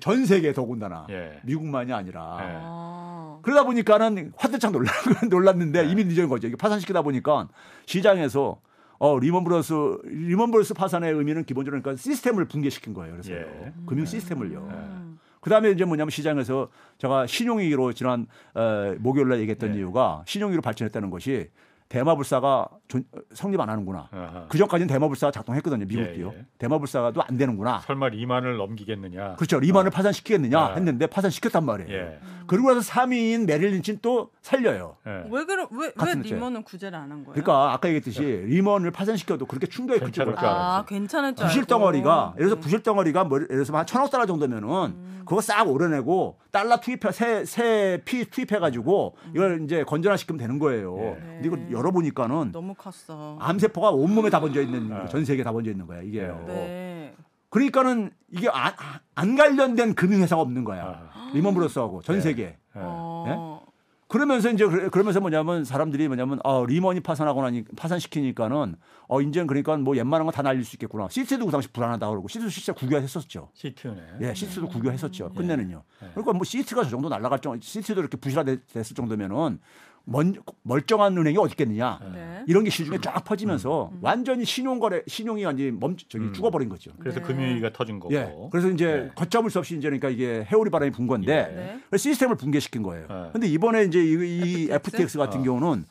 [0.00, 1.40] 전 세계 더군다나 예.
[1.44, 2.46] 미국만이 아니라 예.
[2.62, 3.38] 아.
[3.42, 4.90] 그러다 보니까는 화들짝 놀라,
[5.28, 5.90] 놀랐는데 네.
[5.90, 6.48] 이미 늦은 거죠.
[6.48, 7.48] 이게 파산시키다 보니까
[7.86, 8.60] 시장에서
[8.98, 9.74] 어, 리먼 브라더스
[10.04, 13.12] 리먼 브라더스 파산의 의미는 기본적으로 그러니까 시스템을 붕괴시킨 거예요.
[13.12, 13.72] 그래서 예.
[13.86, 14.58] 금융 시스템을요.
[14.60, 15.18] 음.
[15.40, 19.78] 그다음에 이제 뭐냐면 시장에서 제가 신용위기로 지난 어, 목요일 날 얘기했던 네.
[19.78, 21.50] 이유가 신용위기로 발전했다는 것이
[21.88, 24.08] 대마불사가 존- 어, 성립 안 하는구나.
[24.48, 25.84] 그 전까지는 대마불사가 작동했거든요.
[25.86, 26.32] 미국도요.
[26.34, 26.46] 예, 예.
[26.58, 27.80] 대마불사가도 안 되는구나.
[27.80, 29.36] 설마 리먼을 넘기겠느냐?
[29.36, 29.60] 그렇죠.
[29.60, 30.74] 리먼을 파산시키겠느냐 아.
[30.74, 31.92] 했는데 파산시켰단 말이에요.
[31.92, 32.18] 예.
[32.46, 34.96] 그리고 나서 3위인 메릴 린치는 또 살려요.
[35.06, 35.24] 예.
[35.30, 36.34] 왜 그러 왜왜 같은 문제.
[36.34, 37.32] 리먼은 구제를 안 한 거예요?
[37.32, 40.12] 그러니까 아까 얘기했듯이 리먼을 파산시켜도 그렇게 충격이 크지.
[40.12, 40.84] 줄 아.
[40.88, 41.64] 괜찮을 줄 부실.
[41.66, 42.60] 덩어리가 예를 들어서 음.
[42.60, 48.26] 부실 덩어리가 뭐 예를 들어서 한 천억 달러 정도면은 그거 싹 오려내고 달러 투입해 새새피
[48.30, 50.96] 투입해 가지고 이걸 이제 건전화시키면 되는 거예요.
[50.98, 51.40] 예.
[51.42, 53.36] 근데 이걸 열어보니까는 너무 컸어.
[53.40, 55.06] 암세포가 온몸에 다 번져 있는 아.
[55.06, 56.44] 전 세계에 다 번져 있는 거야 이게요.
[56.46, 57.14] 네.
[57.50, 58.72] 그러니까는 이게 안,
[59.14, 61.08] 안 관련된 금융회사가 없는 거야.
[61.12, 61.30] 아.
[61.34, 62.20] 리먼브러스하고 전 예.
[62.20, 62.42] 세계.
[62.44, 62.56] 예.
[62.74, 63.62] 어.
[64.06, 68.76] 그러면서 이제 그러면서 뭐냐면 사람들이 뭐냐면 아 리먼이 파산하고 나니 파산시키니까는
[69.08, 71.08] 어 이제는 그러니까 뭐 웬만한 거 다 날릴 수 있겠구나.
[71.08, 73.48] 시트도 그 당시 불안하다 그러고 시트 실제 국유화했었죠.
[73.54, 74.02] 시트네.
[74.20, 75.30] 예, 시트도 국유화했었죠.
[75.32, 75.36] 예.
[75.36, 75.82] 끝내는요.
[76.02, 76.08] 예.
[76.10, 79.58] 그러니까 뭐 시트가 저 정도 날라갈 정도, 시트도 이렇게 부실화됐을 정도면은
[80.04, 81.98] 먼, 멀쩡한 은행이 어디 있겠느냐.
[82.12, 82.44] 네.
[82.46, 83.98] 이런 게 시중에 쫙 퍼지면서 음.
[84.02, 86.92] 완전히 신용거래 신용이 완전히 멈 저기 죽어버린 거죠.
[86.98, 87.26] 그래서 네.
[87.26, 88.14] 금융위기가 터진 거고.
[88.14, 88.30] 예.
[88.50, 89.10] 그래서 이제 네.
[89.14, 91.90] 걷잡을 수 없이 이제 그러니까 이게 해오리 바람이 분 건데 예.
[91.90, 91.96] 네.
[91.96, 93.06] 시스템을 붕괴시킨 거예요.
[93.08, 93.30] 네.
[93.32, 95.16] 근데 이번에 이제 이, 이 FTX?
[95.18, 95.42] 같은 어.
[95.42, 95.84] 경우는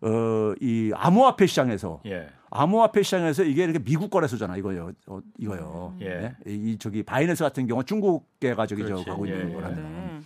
[0.00, 2.28] 어, 이 암호화폐 시장에서 예.
[2.50, 4.92] 암호화폐 시장에서 이게 이렇게 미국 거래소잖아 이거요.
[5.06, 5.94] 어, 이거요.
[6.00, 6.34] 예.
[6.46, 9.04] 이, 이 저기 바이낸스 같은 경우 는 중국계가 저기 저 그렇지.
[9.04, 9.76] 가고 있는 예, 거라면.
[9.76, 10.20] 네.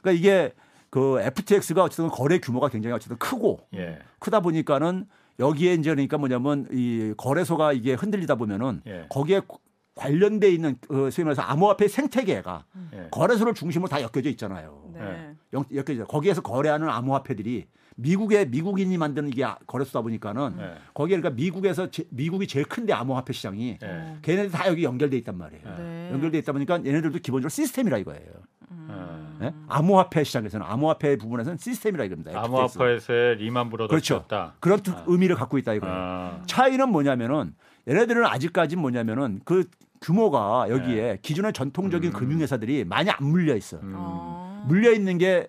[0.00, 0.52] 그러니까 이게
[0.90, 3.98] 그 FTX가 어쨌든 거래 규모가 굉장히 어쨌든 크고 예.
[4.18, 5.06] 크다 보니까는
[5.38, 9.06] 여기에 이제 그러니까 뭐냐면 이 거래소가 이게 흔들리다 보면은 예.
[9.08, 9.40] 거기에
[9.94, 13.08] 관련돼 있는 어, 소위 말해서 암호화폐 생태계가 예.
[13.10, 14.90] 거래소를 중심으로 다 엮여져 있잖아요.
[14.94, 15.34] 네.
[15.52, 16.06] 연- 엮여져.
[16.06, 20.74] 거기에서 거래하는 암호화폐들이 미국의 미국인이 만드는 이게 거래소다 보니까는 예.
[20.94, 24.16] 거기에 그러니까 미국에서 제- 미국이 제일 큰데 암호화폐 시장이 예.
[24.22, 25.62] 걔네들 다 여기 연결돼 있단 말이에요.
[25.78, 26.10] 네.
[26.12, 28.20] 연결돼 있다 보니까 얘네들도 기본적으로 시스템이라 이거예요.
[28.70, 29.38] 음.
[29.42, 29.52] 예?
[29.68, 32.30] 암호화폐 시장에서는 암호화폐 부분에서는 시스템이라 이겁니다.
[32.30, 32.46] FTX.
[32.46, 34.54] 암호화폐에서의 리만 브로더스였다.
[34.60, 34.60] 그렇죠.
[34.60, 35.94] 그런 뜻- 의미를 갖고 있다 이거예요.
[35.94, 36.42] 아.
[36.46, 37.54] 차이는 뭐냐면은
[37.88, 39.64] 얘네들은 아직까지 뭐냐면은 그
[40.00, 42.16] 규모가 여기에 기존의 전통적인 네.
[42.16, 42.18] 음.
[42.18, 43.80] 금융회사들이 많이 안 물려 있어 요.
[43.82, 44.49] 음.
[44.62, 44.66] 어.
[44.66, 45.46] 물려 있는 게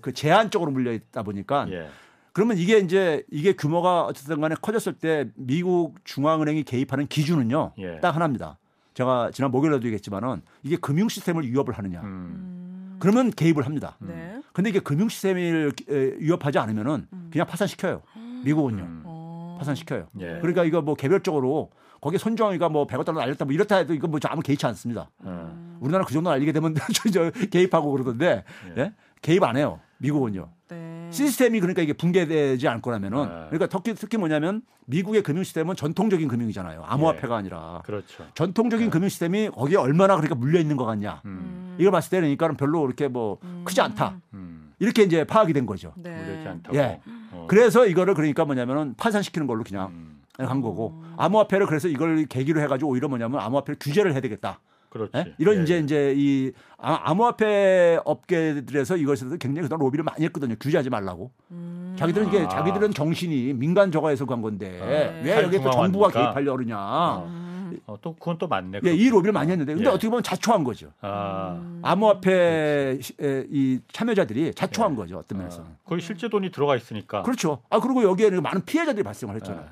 [0.00, 1.88] 그 제한적으로 물려 있다 보니까 예.
[2.32, 7.72] 그러면 이게 이제 이게 규모가 어쨌든 간에 커졌을 때 미국 중앙은행이 개입하는 기준은요.
[7.78, 8.00] 예.
[8.00, 8.58] 딱 하나입니다.
[8.94, 12.00] 제가 지난 목요일에도 얘기했지만은 이게 금융 시스템을 위협을 하느냐.
[12.00, 12.06] 음.
[12.06, 12.96] 음.
[12.98, 13.96] 그러면 개입을 합니다.
[14.00, 14.40] 네.
[14.52, 18.02] 근데 이게 금융 시스템을 에, 위협하지 않으면은 그냥 파산시켜요.
[18.44, 18.82] 미국은요.
[18.82, 19.02] 음.
[19.04, 19.56] 어.
[19.58, 20.08] 파산시켜요.
[20.20, 20.38] 예.
[20.40, 21.70] 그러니까 이거 뭐 개별적으로
[22.00, 25.10] 거기에 손정이가 뭐 100억 달러 날렸다 뭐 이렇다 해도 이거 뭐 아무 개의치 않습니다.
[25.24, 25.61] 음.
[25.82, 28.44] 우리나라 그 정도 날리게 되면 저, 저 개입하고 그러던데
[28.76, 28.80] 예.
[28.80, 28.92] 예?
[29.20, 29.80] 개입 안 해요.
[29.98, 30.48] 미국은요.
[30.68, 31.08] 네.
[31.10, 33.46] 시스템이 그러니까 이게 붕괴되지 않을 거라면은 네.
[33.50, 36.82] 그러니까 특히, 특히 뭐냐면 미국의 금융 시스템은 전통적인 금융이잖아요.
[36.84, 38.24] 암호화폐가 아니라 그렇죠.
[38.34, 41.20] 전통적인 금융 시스템이 거기에 얼마나 그러니까 물려 있는 것 같냐.
[41.24, 41.76] 음.
[41.78, 44.16] 이걸 봤을 때는 그러니까는 별로 이렇게 뭐 크지 않다.
[44.34, 44.72] 음.
[44.78, 45.92] 이렇게 이제 파악이 된 거죠.
[45.96, 46.44] 네.
[46.74, 47.00] 예.
[47.30, 47.46] 어.
[47.48, 50.22] 그래서 이거를 그러니까 뭐냐면은 파산시키는 걸로 그냥 음.
[50.38, 54.58] 한 거고 암호화폐를 그래서 이걸 계기로 해가지고 오히려 뭐냐면 암호화폐를 규제를 해야 되겠다.
[54.92, 55.12] 그렇지.
[55.16, 55.34] 예?
[55.38, 55.78] 이런 예, 이제 예.
[55.80, 60.54] 이제 이 아- 암호화폐 업계들에서 이것에서 굉장히 그동안 로비를 많이 했거든요.
[60.60, 61.30] 규제하지 말라고.
[61.50, 61.96] 음.
[61.98, 62.48] 자기들은 이게 아.
[62.48, 65.22] 자기들은 정신이 민간 저거에서 간 건데 네.
[65.24, 66.08] 왜 여기에 또 정부가.
[66.10, 67.16] 개입하려고 그러냐.
[67.24, 67.78] 음.
[67.86, 68.80] 어, 또 그건 또 맞네.
[68.84, 69.90] 예, 이 로비를 많이 했는데 근데 예.
[69.90, 70.88] 어떻게 보면 자초한 거죠.
[71.00, 71.58] 아.
[71.80, 75.16] 암호화폐 시- 에, 이 참여자들이 자초한 거죠.
[75.18, 75.66] 어떤 면에서는.
[75.70, 75.74] 아.
[75.86, 77.22] 거기 실제 돈이 들어가 있으니까.
[77.22, 77.62] 그렇죠.
[77.70, 79.64] 아 그리고 여기에는 많은 피해자들이 발생을 했잖아요.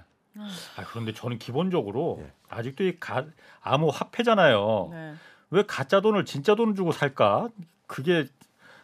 [0.77, 2.33] 아, 그런데 저는 기본적으로 예.
[2.49, 3.25] 아직도 이 가,
[3.63, 4.89] 암호 화폐잖아요.
[4.93, 5.15] 네.
[5.51, 7.49] 왜 가짜 돈을 진짜 돈을 주고 살까?
[7.87, 8.27] 그게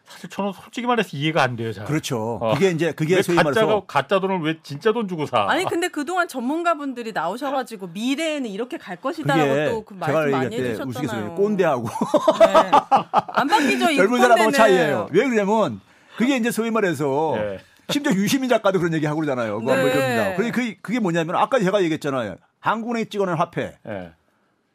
[0.04, 1.72] 사실 저는 솔직히 말해서 이해가 안 돼요.
[1.72, 1.84] 잘.
[1.84, 2.38] 그렇죠.
[2.40, 2.54] 어.
[2.54, 5.46] 그게 이제 그게 왜 소위 가짜가 말해서 가짜 돈을 왜 진짜 돈 주고 사?
[5.48, 10.88] 아니 근데 그동안 전문가분들이 나오셔가지고 미래에는 이렇게 갈 것이다라고 그게 또그 제가 말씀 많이 해주셨잖아요.
[10.88, 12.70] 우스갯소리 꼰대하고 네.
[13.10, 13.90] 안 바뀌죠.
[13.90, 14.50] 이 젊은 사람하고.
[14.52, 15.08] 차이예요.
[15.10, 15.80] 왜 그러냐면
[16.16, 17.60] 그게 이제 소위 말해서 예.
[17.90, 19.60] 심지어 유시민 작가도 그런 얘기 하고 그러잖아요.
[19.60, 19.94] 그거 한번 네.
[19.94, 20.36] 해봅니다.
[20.36, 22.36] 그게, 그게, 그게 뭐냐면 아까 제가 얘기했잖아요.
[22.60, 23.76] 한국은행이 찍어낸 화폐.
[23.86, 24.12] 예.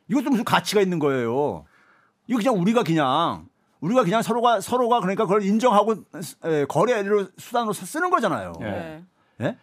[0.07, 1.65] 이것도 무슨 가치가 있는 거예요.
[2.27, 3.47] 이거 그냥 우리가 그냥
[3.81, 5.95] 우리가 그냥 서로가 서로가 그러니까 그걸 인정하고
[6.45, 8.53] 에, 거래를 수단으로 쓰는 거잖아요.
[8.61, 8.65] 예.
[8.65, 9.03] 네.
[9.41, 9.57] 예?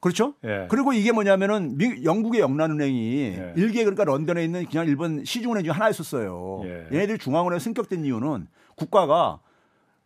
[0.00, 0.34] 그렇죠?
[0.44, 0.66] 예.
[0.68, 3.52] 그리고 이게 뭐냐면은 미- 영국의 영란은행이 예.
[3.56, 6.62] 일개 그러니까 런던에 있는 그냥 일본 시중은행 중에 하나였었어요.
[6.64, 6.86] 예.
[6.92, 9.38] 얘네들이 중앙은행 승격된 이유는 국가가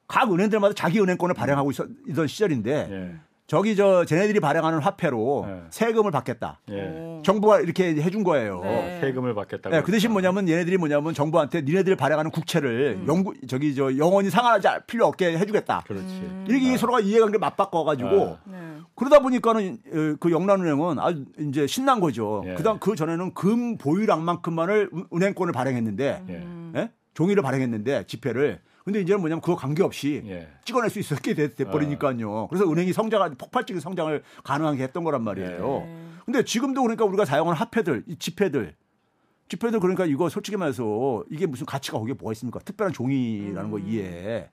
[0.09, 3.14] 각 은행들마다 자기 은행권을 발행하고 있었, 던 시절인데 예.
[3.47, 5.62] 저기 저 쟤네들이 발행하는 화폐로 네.
[5.71, 6.61] 세금을 받겠다.
[6.71, 6.83] 예.
[6.88, 7.23] 오.
[7.25, 8.61] 정부가 이렇게 해준 거예요.
[8.62, 8.99] 네.
[9.01, 9.75] 세금을 받겠다고.
[9.75, 14.68] 네, 그 대신 뭐냐면 얘네들이 뭐냐면 정부한테 니네들이 발행하는 국채를 영구 저기 저 영원히 상환하지
[14.68, 15.85] 않을 필요 없게 해주겠다.
[15.87, 16.05] 그렇지.
[16.07, 16.44] 음.
[16.49, 18.38] 이렇게 서로가 이해관계 맞바꿔가지고 아.
[18.51, 18.59] 네.
[18.94, 22.42] 그러다 보니까는 어, 그 영란은행은 아주 이제 신난 거죠.
[22.47, 22.55] 예.
[22.55, 26.33] 그다음 그 전에는 금 보유량만큼만을 은- 은행권을 발행했는데 예.
[26.35, 26.73] 음.
[26.77, 26.90] 예?
[27.14, 30.48] 종이를 발행했는데 지폐를 근데 이제는 뭐냐면 그거 관계없이 예.
[30.64, 32.46] 찍어낼 수 있었게 돼- 돼버리니까요.
[32.48, 35.83] 그래서 은행이 성장 폭발적인 성장을 가능하게 했던 거란 말이에요.
[35.85, 36.05] 네.
[36.24, 38.74] 근데 지금도 그러니까 우리가 사용하는 화폐들, 이 지폐들,
[39.51, 42.61] 지폐들 그러니까 이거 솔직히 말해서 이게 무슨 가치가 거기에 뭐가 있습니까?
[42.61, 44.48] 특별한 종이라는 거 이해.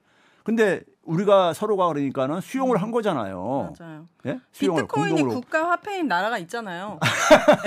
[0.46, 3.74] 근데 우리가 서로가 그러니까는 수용을 한 거잖아요.
[3.80, 4.06] 맞아요.
[4.26, 4.38] 예?
[4.52, 5.40] 수용을 비트코인이 공동으로.
[5.40, 7.00] 국가 화폐인 나라가 있잖아요.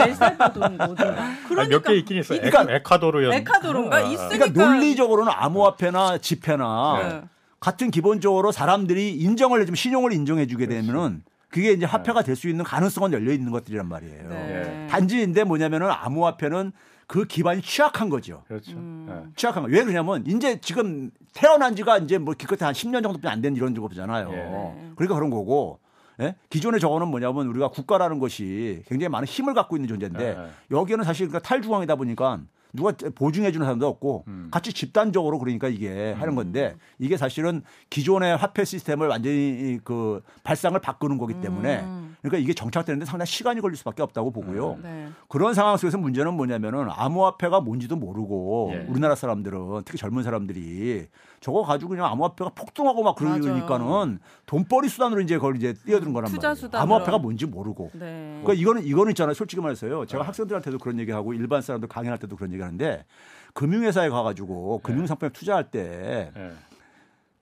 [0.79, 1.23] 어딘가.
[1.57, 2.35] 아, 몇개 있긴 있어.
[2.35, 3.33] 요 그러니까- 에콰도르였.
[3.33, 3.95] 에콰도르인가?
[3.97, 4.29] 아, 있으니까.
[4.47, 7.21] 그러니까 논리적으로는 암호화폐나 지폐나 네.
[7.59, 12.63] 같은 기본적으로 사람들이 인정을 해주면 신용을 인정해 주게 되면은 그게 이제 화폐가 될 수 있는
[12.63, 14.29] 가능성은 열려 있는 것들이란 말이에요.
[14.29, 14.87] 네.
[14.89, 16.71] 단지인데 뭐냐면은 암호화폐는
[17.09, 18.43] 그 기반이 취약한 거죠.
[18.47, 18.73] 그렇죠.
[18.73, 19.33] 음.
[19.35, 19.69] 취약한 거.
[19.69, 24.29] 왜 그러냐면 이제 지금 태어난 지가 이제 뭐 기껏해 한 10년 정도뿐이 안된 이런 거잖아요.
[24.31, 24.93] 예.
[24.95, 25.79] 그러니까 그런 거고.
[26.21, 26.35] 예?
[26.51, 30.49] 기존에 저거는 뭐냐면 우리가 국가라는 것이 굉장히 많은 힘을 갖고 있는 존재인데 예, 예.
[30.69, 32.41] 여기는 사실 그러니까 탈중앙이다 보니까
[32.73, 34.49] 누가 보증해 주는 사람도 없고 음.
[34.51, 41.17] 같이 집단적으로 그러니까 이게 하는 건데 이게 사실은 기존의 화폐 시스템을 완전히 그 발상을 바꾸는
[41.17, 41.98] 거기 때문에 음.
[42.21, 44.77] 그러니까 이게 정착되는데 상당히 시간이 걸릴 수밖에 없다고 보고요.
[44.83, 45.07] 네.
[45.29, 48.85] 그런 상황 속에서 문제는 뭐냐면은 암호화폐가 뭔지도 모르고 예.
[48.89, 51.07] 우리나라 사람들은 특히 젊은 사람들이
[51.39, 56.49] 저거 가지고 그냥 암호화폐가 폭등하고 막 그러니까는 돈벌이 수단으로 이제 그걸 이제 뛰어드는 거란 투자
[56.49, 56.55] 말이에요.
[56.55, 56.83] 수단으로.
[56.83, 57.91] 암호화폐가 뭔지 모르고.
[57.93, 58.41] 네.
[58.43, 59.33] 그러니까 이거는 이거는 있잖아요.
[59.33, 60.01] 솔직히 말해서요.
[60.01, 60.05] 네.
[60.07, 63.05] 제가 학생들한테도 그런 얘기하고 일반 사람들 강연할 때도 그런 얘기하는데
[63.53, 66.51] 금융회사에 가가지고 금융상품에 투자할 때 예.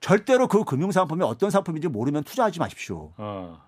[0.00, 3.10] 절대로 그 금융상품이 어떤 상품인지 모르면 투자하지 마십시오.
[3.16, 3.60] 어.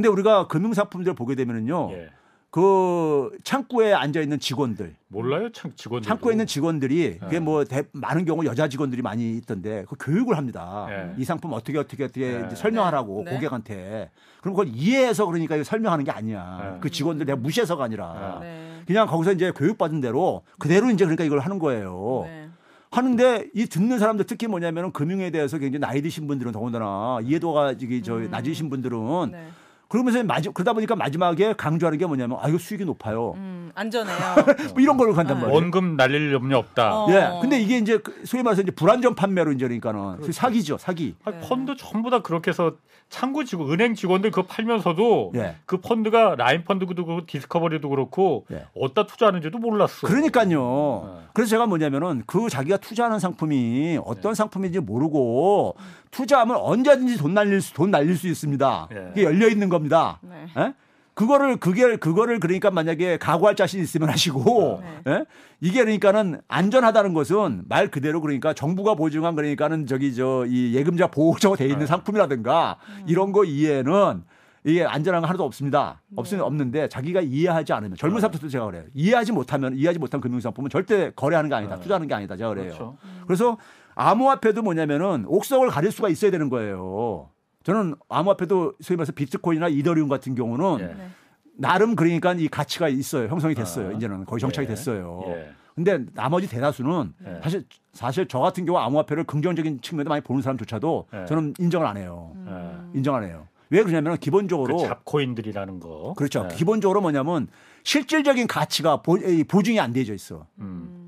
[0.00, 1.90] 근데 우리가 금융상품들 보게 되면은요.
[1.92, 2.08] 예.
[2.50, 6.08] 그 창구에 앉아 있는 직원들, 몰라요, 참 직원들.
[6.08, 7.38] 창구에 있는 직원들이 그게 네.
[7.38, 10.86] 뭐 대- 많은 경우 여자 직원들이 많이 있던데 그 교육을 합니다.
[10.88, 11.14] 네.
[11.18, 12.44] 이 상품 어떻게 어떻게 어떻게 네.
[12.46, 13.30] 이제 설명하라고 네.
[13.30, 13.36] 네.
[13.36, 14.10] 고객한테.
[14.40, 16.60] 그럼 그걸 이해해서 그러니까 설명하는 게 아니야.
[16.72, 16.78] 네.
[16.80, 18.80] 그 직원들 내가 무시해서가 아니라 네.
[18.86, 22.22] 그냥 거기서 이제 교육받은 대로 그대로 이제 그러니까 이걸 하는 거예요.
[22.24, 22.48] 네.
[22.90, 28.02] 하는데 이 듣는 사람들 특히 뭐냐면은 금융에 대해서 굉장히 나이 드신 분들은 더군다나 이해도가 이게
[28.02, 29.48] 저 낮으신 분들은 네.
[29.90, 33.32] 그러면서 마지, 그러다 보니까 마지막에 강조하는 게 뭐냐면 아 이거 수익이 높아요.
[33.36, 34.16] 음, 안전해요.
[34.72, 35.42] 뭐 이런 걸로 간단 네.
[35.42, 35.60] 말이에요.
[35.60, 36.94] 원금 날릴 염려 없다.
[36.94, 37.08] 어.
[37.10, 37.40] 예.
[37.42, 41.16] 근데 이게 이제 그 소위 말해서 이제 불안전 판매로 이제 그러니까는 그 사기죠, 사기.
[41.24, 41.40] 아, 네.
[41.40, 42.76] 펀드 전부 다 그렇게 해서
[43.10, 45.56] 창구 직원, 은행 직원들 그거 팔면서도 예.
[45.66, 48.66] 그 펀드가 라인 펀드도 그렇고 디스커버리도 그렇고 예.
[48.74, 50.06] 어디다 투자하는지도 몰랐어.
[50.06, 51.18] 그러니까요.
[51.18, 51.26] 네.
[51.34, 55.74] 그래서 제가 뭐냐면은 그 자기가 투자하는 상품이 어떤 상품인지 모르고
[56.12, 58.88] 투자하면 언제든지 돈 날릴 수, 돈 날릴 수 있습니다.
[58.92, 58.94] 예.
[59.08, 60.20] 그게 열려 있는 겁니다.
[60.22, 60.72] 네.
[61.20, 61.26] 예?
[61.26, 65.12] 그거를 그게 그거를 그러니까 만약에 각오할 자신 있으면 하시고 네.
[65.12, 65.24] 예?
[65.60, 71.56] 이게 그러니까는 안전하다는 것은 말 그대로 그러니까 정부가 보증한 그러니까는 저기 저 이 예금자 보호처가
[71.56, 71.86] 돼 있는 네.
[71.86, 74.22] 상품이라든가 이런 거 이해는
[74.64, 76.02] 이게 안전한 거 하나도 없습니다.
[76.16, 76.40] 없으 네.
[76.40, 78.84] 없는데 자기가 이해하지 않으면 젊은 사람들도 제가 그래요.
[78.94, 81.76] 이해하지 못하면 이해하지 못한 금융상품은 절대 거래하는 게 아니다.
[81.76, 81.82] 네.
[81.82, 82.36] 투자하는 게 아니다.
[82.36, 82.66] 제가 그래요.
[82.66, 82.96] 그렇죠.
[83.26, 83.58] 그래서
[83.94, 87.30] 암호화폐도 뭐냐면은 옥석을 가릴 수가 있어야 되는 거예요.
[87.64, 90.94] 저는 암호화폐도 소위 말해서 비트코인이나 이더리움 같은 경우는 예.
[90.94, 91.10] 네.
[91.56, 93.28] 나름 그러니까 이 가치가 있어요.
[93.28, 93.90] 형성이 됐어요.
[93.90, 94.68] 아, 이제는 거의 정착이 예.
[94.68, 95.22] 됐어요.
[95.26, 95.50] 예.
[95.74, 97.40] 근데 나머지 대다수는 예.
[97.42, 101.26] 사실 사실 저 같은 경우 암호화폐를 긍정적인 측면도 많이 보는 사람조차도 예.
[101.26, 102.34] 저는 인정을 안 해요.
[102.46, 102.98] 예.
[102.98, 103.46] 인정 안 해요.
[103.68, 106.14] 왜 그러냐면 기본적으로 그 잡코인들이라는 거.
[106.16, 106.48] 그렇죠.
[106.50, 106.54] 예.
[106.54, 107.48] 기본적으로 뭐냐면
[107.84, 110.46] 실질적인 가치가 보, 이 보증이 안 되어 있어.
[110.58, 110.99] 음.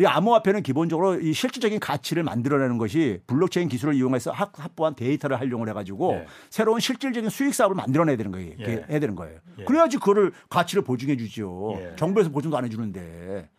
[0.00, 5.68] 이 암호화폐는 기본적으로 이 실질적인 가치를 만들어내는 것이 블록체인 기술을 이용해서 확- 확보한 데이터를 활용을
[5.68, 6.26] 해가지고 예.
[6.48, 8.54] 새로운 실질적인 수익 사업을 만들어내야 되는 거예요.
[8.60, 8.86] 예.
[8.88, 9.38] 해야 되는 거예요.
[9.58, 9.64] 예.
[9.64, 11.74] 그래야지 그거를 가치를 보증해 주죠.
[11.76, 11.92] 예.
[11.96, 13.50] 정부에서 보증도 안 해주는데.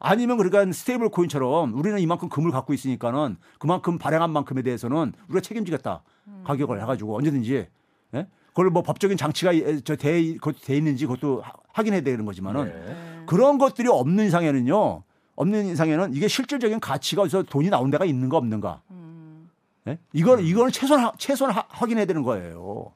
[0.00, 6.02] 아니면 그러니까 stable coin처럼 우리는 이만큼 금을 갖고 있으니까는 그만큼 발행한 만큼에 대해서는 우리가 책임지겠다.
[6.44, 7.66] 가격을 해가지고 언제든지.
[8.14, 8.26] 예?
[8.48, 9.52] 그걸 뭐 법적인 장치가
[9.84, 12.72] 저돼 돼 있는지 그것도 하- 확인해야 되는 거지만은 예.
[12.92, 13.22] 네.
[13.26, 15.02] 그런 것들이 없는 이상에는요.
[15.36, 18.82] 없는 이상에는 이게 실질적인 가치가 어디서 돈이 나온 데가 있는가 없는가.
[18.90, 19.50] 음.
[19.88, 19.98] 예?
[20.12, 22.92] 이건 이거는 최소한 하- 확인해야 되는 거예요.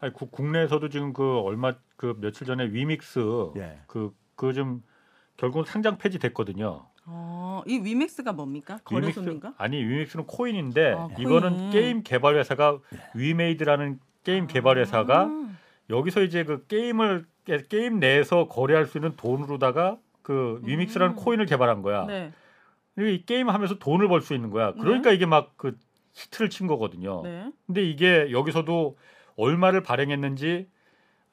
[0.00, 3.20] 아니, 국- 국내에서도 지금 그 얼마 그 며칠 전에 위믹스
[3.56, 3.78] 예.
[3.86, 4.82] 그그 좀
[5.36, 6.86] 결국은 상장 폐지됐거든요.
[7.06, 8.78] 어, 이 위맥스가 뭡니까?
[8.84, 9.48] 거래소입니까?
[9.48, 11.18] 위믹스, 아니 위믹스는 코인인데 아, 코인.
[11.20, 12.78] 이거는 게임 개발 회사가
[13.14, 15.48] 위메이드라는 게임 개발 회사가 아.
[15.90, 21.16] 여기서 이제 그 게임을 게- 게임 내에서 거래할 수 있는 돈으로다가 그 위믹스라는 음.
[21.16, 22.04] 코인을 개발한 거야.
[22.06, 22.32] 네.
[22.98, 24.72] 이 게임 하면서 돈을 벌 수 있는 거야.
[24.72, 25.76] 그러니까 이게 막 그
[26.14, 27.22] 히트를 친 거거든요.
[27.24, 27.50] 네.
[27.66, 28.96] 근데 이게 여기서도
[29.36, 30.68] 얼마를 발행했는지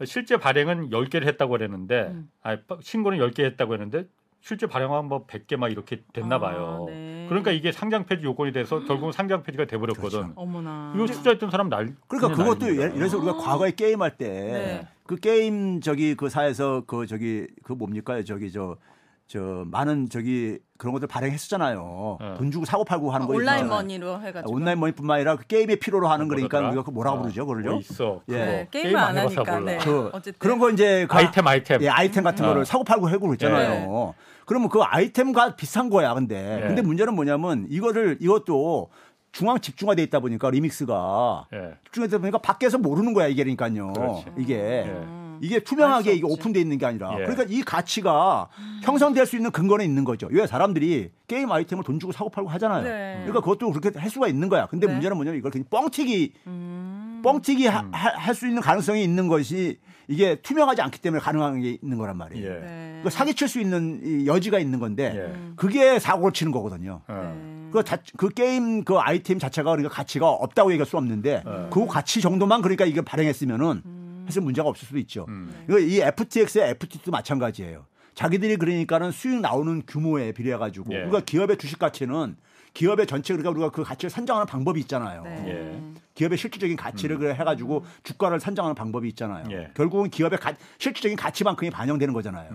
[0.05, 2.29] 실제 발행은 10개를 했다고 그랬는데 음.
[2.41, 4.07] 아니, 신고는 10개 했다고 했는데
[4.41, 6.87] 실제 발행한 뭐 100개 막 이렇게 됐나 봐요.
[6.87, 7.25] 아, 네.
[7.29, 10.09] 그러니까 이게 상장 폐지 요건이 돼서 결국은 상장 폐지가 돼 버렸거든.
[10.09, 10.33] 그렇죠.
[10.35, 10.93] 어머나.
[10.95, 12.83] 이거 투자했던 사람 날 그러니까 그것도 난립니다.
[12.83, 14.87] 예를 들어서 우리가 과거에 게임할 때 네.
[15.05, 21.07] 그 게임 저기 그 사에서 그 저기 그 뭡니까 저기 저저 많은 저기 그런 것들
[21.07, 22.17] 발행했었잖아요.
[22.19, 22.33] 네.
[22.37, 23.77] 돈 주고 사고 팔고 하는 어, 거 온라인 있잖아요.
[23.77, 24.51] money로 해가지고.
[24.51, 26.59] online money뿐만 아니라 그 게임의 필요로 하는 거니까?
[26.67, 27.77] 우리가 그 뭐라고 어, 부르죠, 뭐 그걸요?
[27.77, 28.21] 있어.
[28.29, 28.33] 예.
[28.33, 28.45] 그거.
[28.45, 29.59] 네, 게임을 게임 안 하니까.
[29.59, 29.77] 네.
[29.77, 30.39] 그 어쨌든.
[30.39, 31.81] 그런 거 이제 그 아이템 아이템.
[31.83, 32.47] 예, 아이템 같은 어.
[32.47, 34.15] 거를 사고 팔고 해고 그랬잖아요.
[34.51, 36.57] 그러면 그 아이템과 비슷한 거야, 근데.
[36.59, 36.67] 네.
[36.67, 38.89] 근데 문제는 뭐냐면 이거를 이것도
[39.31, 41.75] 중앙 집중화돼 있다 보니까 위믹스가 예.
[41.85, 43.93] 집중화되다 보니까 밖에서 모르는 거야 이게 그러니까요.
[43.93, 44.25] 그렇지.
[44.37, 45.05] 이게 예.
[45.39, 46.25] 이게 투명하게 이게.
[46.25, 47.23] 오픈돼 있는 게 아니라 예.
[47.23, 48.49] 그러니까 이 가치가
[48.83, 50.27] 형성될 수 있는 근거는 있는 거죠.
[50.29, 52.83] 왜 사람들이 게임 아이템을 돈 주고 사고 팔고 하잖아요.
[52.83, 53.13] 네.
[53.21, 54.67] 그러니까 그것도 그렇게 할 수가 있는 거야.
[54.67, 54.91] 근데 네.
[54.91, 57.21] 문제는 뭐냐면 이걸 그냥 뻥튀기 음.
[57.23, 59.79] 뻥튀기 할수 있는 가능성이 있는 것이
[60.11, 62.45] 이게 투명하지 않기 때문에 가능한 게 있는 거란 말이에요.
[62.45, 62.59] 예.
[62.59, 63.01] 네.
[63.03, 65.53] 그 사기칠 수 있는 이 여지가 있는 건데 예.
[65.55, 67.01] 그게 사고를 치는 거거든요.
[67.07, 67.33] 어.
[67.33, 67.69] 네.
[67.71, 71.67] 그, 자, 그 게임 그 아이템 자체가 그러니까 가치가 없다고 얘기할 수 없는데 네.
[71.71, 73.81] 그 가치 정도만 그러니까 이게 발행했으면은
[74.25, 75.25] 사실 문제가 없을 수도 있죠.
[75.29, 75.49] 음.
[75.69, 77.85] 이거 이 FTX의 FT도 마찬가지예요.
[78.13, 81.03] 자기들이 그러니까는 수익 나오는 규모에 비례해 가지고 예.
[81.03, 82.35] 우리가 기업의 주식 가치는
[82.73, 85.23] 기업의 전체 그러니까 우리가 그 가치를 산정하는 방법이 있잖아요.
[85.23, 85.45] 네.
[85.47, 85.81] 예.
[86.13, 89.45] 기업의 실질적인 가치를 그래 해가지고 주가를 산정하는 방법이 있잖아요.
[89.51, 89.71] 예.
[89.75, 92.49] 결국은 기업의 가- 실질적인 가치만큼이 반영되는 거잖아요.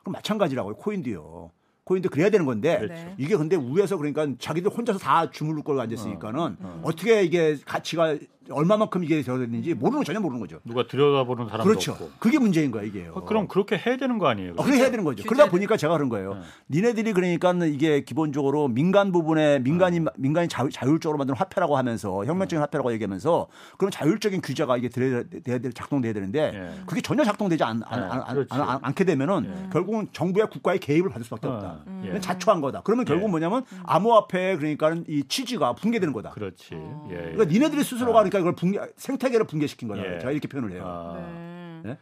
[0.00, 0.74] 그럼 마찬가지라고요.
[0.76, 1.50] 코인도요.
[1.84, 2.94] 코인도 그래야 되는 건데 그렇죠.
[2.94, 3.14] 네.
[3.18, 8.16] 이게 근데 위에서 그러니까 자기들 혼자서 다 주물러 걸고 앉았으니까는 어, 떻게 이게 가치가
[8.48, 10.60] 얼마만큼 이게 되었는지 모르는 거 전혀 모르는 거죠.
[10.64, 11.92] 누가 들여다보는 사람도 그렇죠.
[11.92, 12.10] 없고.
[12.18, 13.12] 그게 문제인 거야 이게요.
[13.14, 14.52] 어, 그럼 그렇게 해야 되는 거 아니에요?
[14.56, 15.24] 어, 그렇게 해야 되는 거죠.
[15.24, 16.34] 그러다 보니까 제가 그런 거예요.
[16.34, 16.40] 네.
[16.70, 22.92] 니네들이 그러니까 이게 기본적으로 민간 부분에 민간이 민간이 자율, 자율적으로 만든 화폐라고 하면서 혁명적인 화폐라고
[22.92, 26.80] 얘기하면서 그런 자율적인 규제가 이게 들어야 돼야 될- 작동돼야 되는데 예.
[26.86, 28.60] 그게 전혀 작동되지 않, 안, 네, 안, 안.
[28.68, 31.68] 안, 않게 되면은 결국은 정부의 국가의 개입을 받을 수밖에 없다.
[31.86, 32.06] 어, 예.
[32.06, 32.80] 그건 자초한 거다.
[32.84, 33.26] 그러면 결국 예.
[33.26, 36.30] 은 뭐냐면 암호화폐 그러니까는 이 취지가 붕괴되는 거다.
[36.30, 36.74] 그렇지.
[36.74, 37.10] 예.
[37.10, 37.16] 예.
[37.16, 40.02] 그러니까 니네들이 스스로가 그러니까 이걸 붕괴, 생태계를 붕괴시킨 거다.
[40.04, 40.18] 예.
[40.18, 40.84] 제가 이렇게 표현을 해요.
[40.86, 41.80] 아.
[41.84, 41.90] 네.
[41.90, 41.98] 예?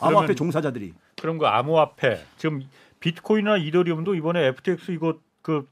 [0.00, 0.94] 암호화폐 종사자들이.
[1.20, 2.62] 그럼 그 암호화폐 지금
[3.00, 5.68] 비트코인이나 이더리움도 이번에 FTX 이거 그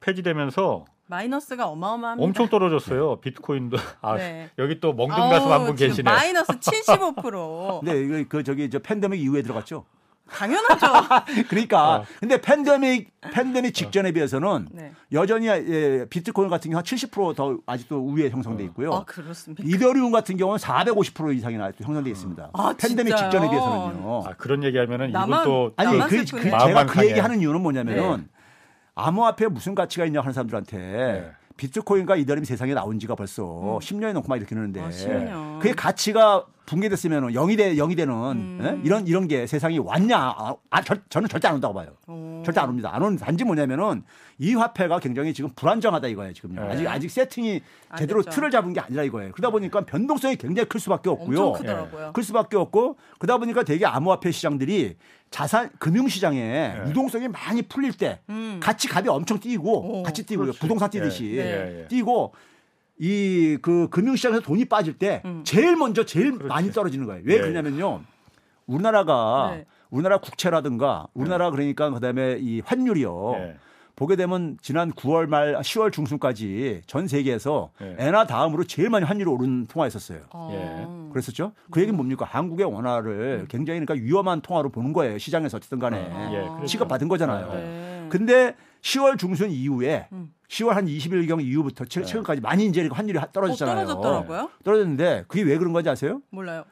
[0.00, 2.24] 폐지되면서 마이너스가 어마어마합니다.
[2.24, 3.16] 엄청 떨어졌어요.
[3.16, 4.50] 비트코인도 아 네.
[4.58, 6.10] 여기 또 멍든 아우, 가수 한분 지금 계시네.
[6.10, 7.80] 마이너스 75%.
[7.80, 9.84] 근데 이거 그 저기 저 팬데믹 이후에 들어갔죠.
[10.30, 10.86] 당연하죠.
[11.48, 12.04] 그러니까 어.
[12.18, 14.92] 근데 팬데믹 팬데믹 직전에 비해서는 네.
[15.12, 18.92] 여전히 예, 비트코인 같은 경우 한 70%더 아직도 우위에 형성돼 있고요.
[18.92, 19.62] 아 그렇습니까?
[19.66, 22.50] 이더리움 같은 경우는 450% 이상이나 또 형성돼 있습니다.
[22.52, 23.30] 아, 팬데믹 진짜요?
[23.30, 24.22] 직전에 비해서는요.
[24.26, 26.40] 아 그런 얘기하면은 이분 나만- 또 아니 나만 그, 그.
[26.50, 27.06] 제가 그.
[27.08, 28.28] 얘기하는 이유는 뭐냐면은
[28.94, 31.30] 암호화폐 무슨 가치가 있냐 하는 사람들한테 네.
[31.56, 35.58] 비트코인과 이더리움 세상에 나온 지가 벌써 10년이 넘고 막 이렇게 되는데 아, 10년.
[35.60, 38.60] 그게 가치가 붕괴됐으면 0이 돼 0이 되는 음.
[38.62, 38.80] 예?
[38.84, 40.16] 이런 이런 게 세상이 왔냐?
[40.18, 41.88] 아, 아, 절- 저는 절대 안 온다고 봐요.
[42.06, 42.42] 오.
[42.44, 42.90] 절대 안 옵니다.
[42.92, 44.02] 안 오는 단지 뭐냐면은
[44.38, 46.32] 이 화폐가 굉장히 지금 불안정하다 이거예요.
[46.32, 46.62] 지금요.
[46.62, 46.68] 네.
[46.72, 48.34] 아직 아직 세팅이 안 제대로 됐죠.
[48.34, 49.32] 틀을 잡은 게 아니라 이거예요.
[49.32, 51.38] 그러다 보니까 변동성이 굉장히 클 수밖에 없고요.
[51.48, 52.12] 엄청 크더라고요.
[52.14, 54.96] 클 수밖에 없고 그러다 보니까 되게 암호화폐 시장들이
[55.30, 56.82] 자산 금융 시장에 네.
[56.88, 58.58] 유동성이 많이 풀릴 때 음.
[58.62, 60.46] 같이 값이 엄청 뛰고 오, 같이 뛰고요.
[60.46, 60.60] 그렇지.
[60.60, 61.86] 부동산 뛰듯이 예.
[61.88, 62.32] 뛰고
[63.00, 65.42] 이 그 금융 시장에서 돈이 빠질 때 음.
[65.44, 66.48] 제일 먼저 제일 그렇지.
[66.48, 67.22] 많이 떨어지는 거예요.
[67.24, 68.02] 왜 예, 그러냐면요.
[68.66, 69.64] 우리나라가 네.
[69.90, 73.32] 우리나라 국채라든가 우리나라 그러니까 그다음에 이 환율이요.
[73.36, 73.56] 예.
[73.96, 77.94] 보게 되면 지난 9월 말 10월 중순까지 전 세계에서 예.
[77.98, 80.20] 엔화 다음으로 제일 많이 환율이 오른 통화였었어요.
[80.32, 81.10] 어.
[81.12, 81.52] 그랬었죠.
[81.70, 82.26] 그 얘기는 뭡니까?
[82.28, 85.18] 한국의 원화를 굉장히 그러니까 위험한 통화로 보는 거예요.
[85.18, 86.30] 시장에서 어쨌든 간에 아.
[86.32, 86.66] 예, 그렇죠.
[86.66, 87.52] 취급받은 거잖아요.
[87.52, 88.06] 네.
[88.10, 90.32] 근데 10월 중순 이후에 음.
[90.48, 92.06] 10월 한 20일경 이후부터 최- 네.
[92.06, 93.86] 최근까지 많이 이제 환율이 하- 어, 떨어졌잖아요.
[93.86, 94.50] 떨어졌더라고요.
[94.62, 96.20] 떨어졌는데 그게 왜 그런 건지 아세요?
[96.30, 96.64] 몰라요.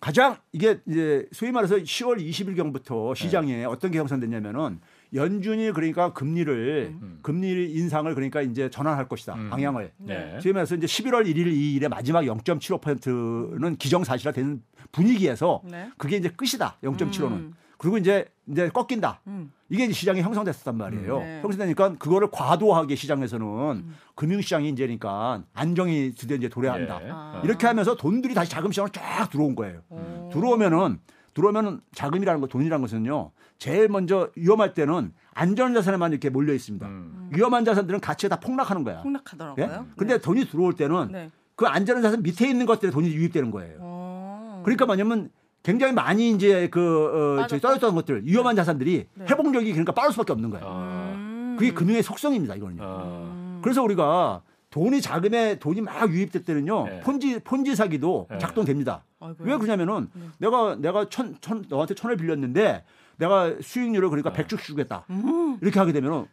[0.00, 4.80] 가장 이게 이제 소위 말해서 10월 20일경부터 시장에 어떤 게 형성됐냐면은
[5.14, 7.18] 연준이 그러니까 금리를 음.
[7.22, 9.50] 금리 인상을 그러니까 이제 전환할 것이다 음.
[9.50, 9.92] 방향을.
[9.98, 10.38] 네.
[10.42, 15.90] 소위 말해서 이제 11월 1일 2일에 마지막 0.75%는 기정사실화 된 분위기에서 네.
[15.96, 17.22] 그게 이제 끝이다 0.75는.
[17.32, 17.54] 음.
[17.78, 19.20] 그리고 이제 이제 꺾인다.
[19.26, 19.52] 음.
[19.68, 21.16] 이게 이제 시장이 형성됐었단 말이에요.
[21.16, 21.40] 음, 네.
[21.42, 23.94] 형성되니까 그거를 과도하게 시장에서는 음.
[24.14, 27.00] 금융시장이 이제니까 안정이 드디어 이제 도래한다.
[27.04, 27.08] 예.
[27.10, 27.40] 아.
[27.44, 29.80] 이렇게 하면서 돈들이 다시 자금 시장으로 쫙 들어온 거예요.
[29.88, 30.30] 오.
[30.32, 30.98] 들어오면은
[31.32, 33.32] 들어오면은 자금이라는 거 돈이라는 것은요.
[33.58, 36.86] 제일 먼저 위험할 때는 안전 자산에만 이렇게 몰려 있습니다.
[36.86, 37.30] 음.
[37.34, 38.98] 위험한 자산들은 가치가 다 폭락하는 거야.
[38.98, 39.02] 예?
[39.02, 39.86] 폭락하더라고요.
[39.96, 41.30] 근데 돈이 들어올 때는 네.
[41.56, 43.78] 그 안전한 자산 밑에 있는 것들에 돈이 유입되는 거예요.
[43.80, 44.62] 어.
[44.64, 45.30] 그러니까 뭐냐면
[45.64, 47.46] 굉장히 많이 이제 그 어?
[47.46, 49.24] 떨어졌던 것들 위험한 자산들이 네.
[49.28, 50.64] 회복력이 그러니까 빠를 수밖에 없는 거예요.
[50.68, 51.12] 아.
[51.16, 51.56] 음.
[51.58, 52.54] 그게 금융의 속성입니다.
[52.54, 52.82] 이거는요.
[52.84, 53.02] 아.
[53.02, 53.60] 음.
[53.62, 56.84] 그래서 우리가 돈이 자금에 돈이 막 유입될 때는요.
[56.84, 57.00] 네.
[57.00, 58.38] 폰지 폰지 사기도 네.
[58.38, 59.04] 작동됩니다.
[59.20, 59.48] 아이고야.
[59.48, 60.26] 왜 그러냐면은 네.
[60.38, 62.84] 내가 내가 천, 천 너한테 천을 빌렸는데
[63.16, 64.36] 내가 수익률을 그러니까 네.
[64.36, 65.06] 백 100씩 주겠다.
[65.08, 66.26] 음, 이렇게 하게 되면은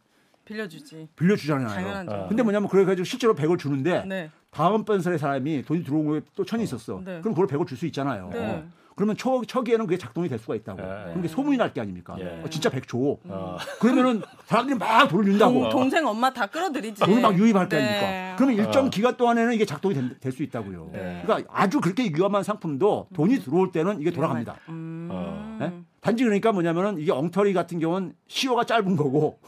[0.44, 1.08] 빌려주지.
[1.16, 1.68] 빌려주잖아요.
[1.70, 2.12] 당연하죠.
[2.12, 2.28] 어.
[2.28, 4.30] 근데 뭐냐면 그래가지고 실제로 100을 주는데 네.
[4.50, 7.02] 다음 번살의 사람이 돈이 들어온 거에 또 천이 있었어.
[7.06, 7.22] 네.
[7.22, 8.30] 그럼 그걸 100을 줄 수 있잖아요.
[8.34, 8.66] 네.
[8.96, 10.82] 그러면 초, 초기에는 그게 작동이 될 수가 있다고.
[10.82, 10.88] 네.
[11.06, 12.16] 그런 게 소문이 날 게 아닙니까?
[12.20, 12.42] 예.
[12.44, 12.98] 어, 진짜 100 줘.
[12.98, 13.58] 어.
[13.80, 15.54] 그러면은 사람들이 막 돈을 준다고.
[15.54, 17.02] 동, 동생 엄마 다 끌어들이지.
[17.04, 17.84] 돈을 막 유입할 거 네.
[17.84, 18.36] 아닙니까?
[18.38, 18.90] 그러면 일정 어.
[18.90, 20.90] 기간 동안에는 이게 작동이 될 수 있다고요.
[20.94, 21.22] 네.
[21.26, 24.58] 그러니까 아주 그렇게 위험한 상품도 돈이 들어올 때는 이게 돌아갑니다.
[24.70, 25.08] 음.
[25.12, 25.58] 어.
[25.62, 25.74] 예?
[26.02, 29.40] 단지 그러니까 뭐냐면은 이게 엉터리 같은 경우는 시효가 짧은 거고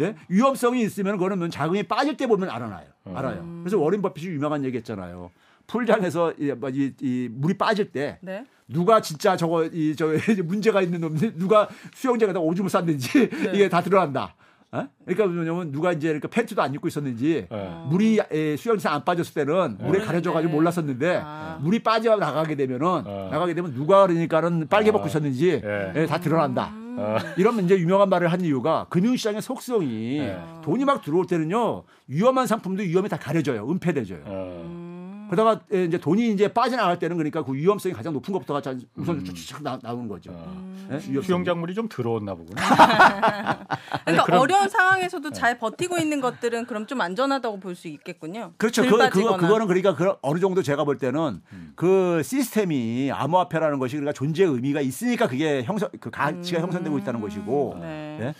[0.00, 0.14] 예?
[0.28, 2.86] 위험성이 있으면 그거는 뭐 자금이 빠질 때 보면 알아나요.
[3.14, 3.44] 알아요.
[3.62, 5.30] 그래서 워렌 버핏이 유명한 얘기했잖아요.
[5.66, 8.44] 풀장에서 이, 뭐 이, 이 물이 빠질 때 네.
[8.68, 10.06] 누가 진짜 저거 이 저
[10.44, 13.50] 문제가 있는 놈 누가 수영장에다 오줌을 쌌는지 네.
[13.54, 14.34] 이게 다 드러난다.
[14.74, 14.88] 어?
[15.04, 17.82] 그러니까 뭐냐면 누가 이제 그러니까 팬츠도 안 입고 있었는지 네.
[17.90, 20.06] 물이 에, 수영장 안 빠졌을 때는 물에 모르는데.
[20.06, 21.58] 가려져가지고 몰랐었는데 아.
[21.60, 23.28] 물이 빠져 나가게 되면은 어.
[23.30, 25.06] 나가게 되면 누가 그러니까는 빨개 벗고 어.
[25.08, 25.92] 있었는지 예.
[25.94, 26.70] 예, 다 드러난다.
[26.72, 26.96] 음.
[26.98, 27.16] 어.
[27.36, 30.42] 이러면 이제 유명한 말을 한 이유가 금융시장의 속성이 네.
[30.64, 34.20] 돈이 막 들어올 때는요 위험한 상품도 위험이 다 가려져요 은폐돼져요.
[34.24, 35.01] 어.
[35.32, 35.34] 음.
[35.34, 39.16] 그러다가 예, 이제 돈이 이제 빠져나갈 때는 그러니까 그 위험성이 가장 높은 것부터가 자- 우선
[39.18, 39.24] 음.
[39.24, 40.30] 쭉 나, 나오는 거죠.
[40.32, 40.74] 어.
[40.90, 40.94] 예?
[40.94, 41.22] 위험성이.
[41.22, 42.60] 수영장물이 좀 들어왔나 보구나.
[44.04, 48.52] 그러니까 그럼- 어려운 상황에서도 잘 버티고 있는 것들은 그럼 좀 안전하다고 볼 수 있겠군요.
[48.58, 48.82] 그렇죠.
[48.82, 49.36] 들 그, 빠지거나.
[49.38, 51.72] 그거는 그러니까 그 어느 정도 제가 볼 때는 음.
[51.74, 57.78] 그 시스템이 암호화폐라는 것이 그러니까 존재 의미가 있으니까 그게 형성 그 가치가 형성되고 있다는 것이고.
[57.80, 58.18] 네.
[58.20, 58.34] 예?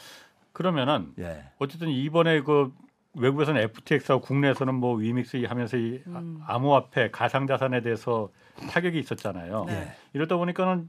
[0.53, 1.45] 그러면은 예.
[1.59, 2.71] 어쨌든 이번에 그
[3.15, 6.41] 외국에서는 FTX하고 국내에서는 뭐 위믹스 하면서 이 음.
[6.47, 8.31] 아- 암호화폐 가상자산에 대해서
[8.71, 9.65] 타격이 있었잖아요.
[9.67, 9.93] 네.
[10.15, 10.89] 이러다 보니까는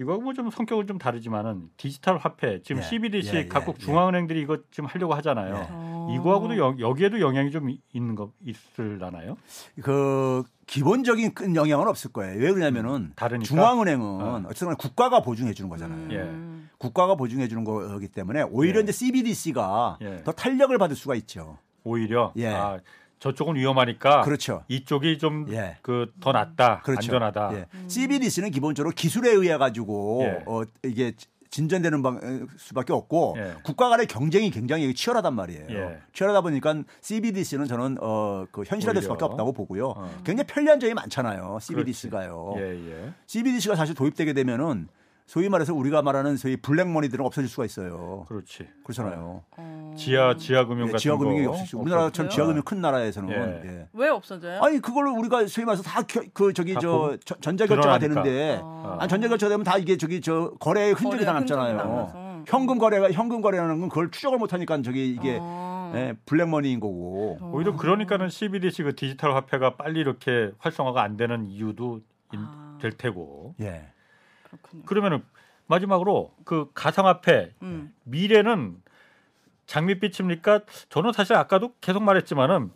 [0.00, 2.86] 이거하고 뭐 좀 성격은 좀 다르지만은 디지털 화폐 지금 예.
[2.86, 3.84] CBDC 예, 예, 각국 예.
[3.84, 5.54] 중앙은행들이 이거 지금 하려고 하잖아요.
[5.54, 5.66] 예.
[5.70, 6.08] 어.
[6.18, 9.36] 이거하고도 여, 여기에도 영향이 좀 이- 있는 거 있을라나요?
[9.82, 12.40] 그 기본적인 큰 영향은 없을 거예요.
[12.40, 13.46] 왜 그러냐면은 다르니까.
[13.46, 14.42] 중앙은행은 어.
[14.46, 16.22] 어쨌든 국가가 보증해 주는 거잖아요.
[16.22, 16.70] 음.
[16.78, 18.82] 국가가 보증해 주는 거기 때문에 오히려 예.
[18.84, 20.22] 이제 CBDC가 예.
[20.24, 21.58] 더 탄력을 받을 수가 있죠.
[21.84, 22.48] 오히려 예.
[22.48, 22.78] 아,
[23.20, 24.64] 저쪽은 위험하니까 그렇죠.
[24.68, 25.76] 이쪽이 좀 예.
[25.82, 27.12] 그더 낫다, 그렇죠.
[27.14, 27.50] 안전하다.
[27.54, 27.66] 예.
[27.86, 30.42] CBDC는 기본적으로 기술에 의해 가지고 예.
[30.46, 31.12] 어, 이게
[31.50, 33.54] 진전되는 방, 어, 수밖에 없고 예.
[33.62, 35.66] 국가 간의 경쟁이 굉장히 치열하단 말이에요.
[35.68, 35.98] 예.
[36.14, 39.02] 치열하다 보니까 CBDC는 저는 어, 그 현실화될.
[39.02, 39.88] 수밖에 없다고 보고요.
[39.96, 40.10] 어.
[40.24, 41.58] 굉장히 편리한 점이 많잖아요.
[41.60, 42.54] CBDC가요.
[42.56, 43.12] 예, 예.
[43.26, 44.88] CBDC가 사실 도입되게 되면은
[45.30, 48.24] 소위 말해서 우리가 말하는 소위 블랙머니들은 없어질 수가 있어요.
[48.26, 48.66] 그렇지.
[48.82, 49.44] 그렇잖아요.
[49.56, 49.94] 어.
[49.96, 51.78] 지하 지하 금융 예, 같은 지하 금융이 거 없을 수.
[51.78, 52.28] 우리나라처럼 없어져요?
[52.30, 53.62] 지하 금융 큰 나라에서는 예.
[53.70, 53.88] 예.
[53.92, 54.60] 왜 없어져요?
[54.60, 56.02] 아니 그걸로 우리가 소위 말해서 다
[56.34, 58.22] 그 저기 다저 보- 전- 전자 결제가 드러나니까.
[58.24, 58.96] 되는데 어.
[58.98, 61.76] 아니 전자 결제되면 다 이게 저기 저 거래의 흔적이 거래 다 남잖아요.
[61.76, 62.42] 남아서.
[62.48, 65.92] 현금 거래가 현금 거래라는 건 그걸 추적을 못 하니까 저기 이게 어.
[65.94, 67.38] 예, 블랙머니인 거고.
[67.52, 72.00] 오히려 그러니까는 CBDC 그 디지털 화폐가 빨리 이렇게 활성화가 안 되는 이유도
[72.32, 72.78] 인- 아.
[72.80, 73.54] 될 테고.
[73.60, 73.86] 예.
[74.50, 74.82] 그렇군요.
[74.84, 75.22] 그러면은
[75.66, 77.94] 마지막으로 그 가상화폐 음.
[78.04, 78.76] 미래는
[79.66, 80.60] 장밋빛입니까?
[80.88, 82.70] 저는 사실 아까도 계속 말했지만은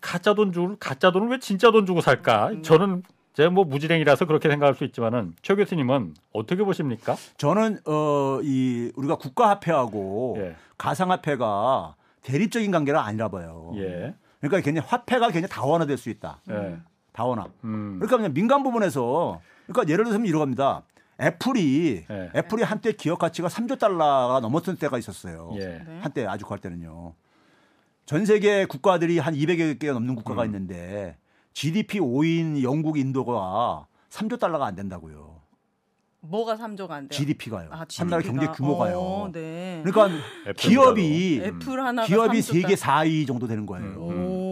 [0.00, 2.48] 가짜 돈 주고 가짜 돈을 왜 진짜 돈 주고 살까?
[2.48, 2.62] 음.
[2.62, 3.02] 저는
[3.34, 7.16] 제가 뭐 무지랭이라서 그렇게 생각할 수 있지만은 최 교수님은 어떻게 보십니까?
[7.36, 10.56] 저는 어 이 우리가 국가 화폐하고 예.
[10.78, 13.72] 가상화폐가 대립적인 관계가 아니라 봐요.
[13.76, 14.14] 예.
[14.40, 16.40] 그러니까 굉장히 화폐가 굉장히 다원화될 수 있다.
[16.50, 16.78] 예.
[17.12, 17.46] 다원화.
[17.64, 17.96] 음.
[17.98, 20.82] 그러니까 그냥 민간 부분에서 그러니까 예를 들면 이런 겁니다.
[21.20, 22.30] 애플이 예.
[22.34, 25.50] 애플이 한때 기업 가치가 3조 달러가 넘었던 때가 있었어요.
[25.56, 25.82] 예.
[25.86, 25.98] 네.
[26.00, 27.14] 한때 아주 구할 때는요.
[28.06, 30.46] 전 세계 국가들이 한 200여 개가 넘는 국가가 음.
[30.46, 31.16] 있는데
[31.52, 35.38] GDP 5인 영국, 인도가 3조 달러가 안 된다고요.
[36.20, 37.16] 뭐가 3조가 안 돼요?
[37.16, 37.68] GDP가요.
[37.70, 38.46] 아, 한 나라 경제.
[38.48, 38.98] 규모가요.
[38.98, 39.82] 어, 네.
[39.84, 40.16] 그러니까
[40.56, 43.94] 기업이 애플 하나가 기업이 3조 세계 4위 정도 되는 거예요.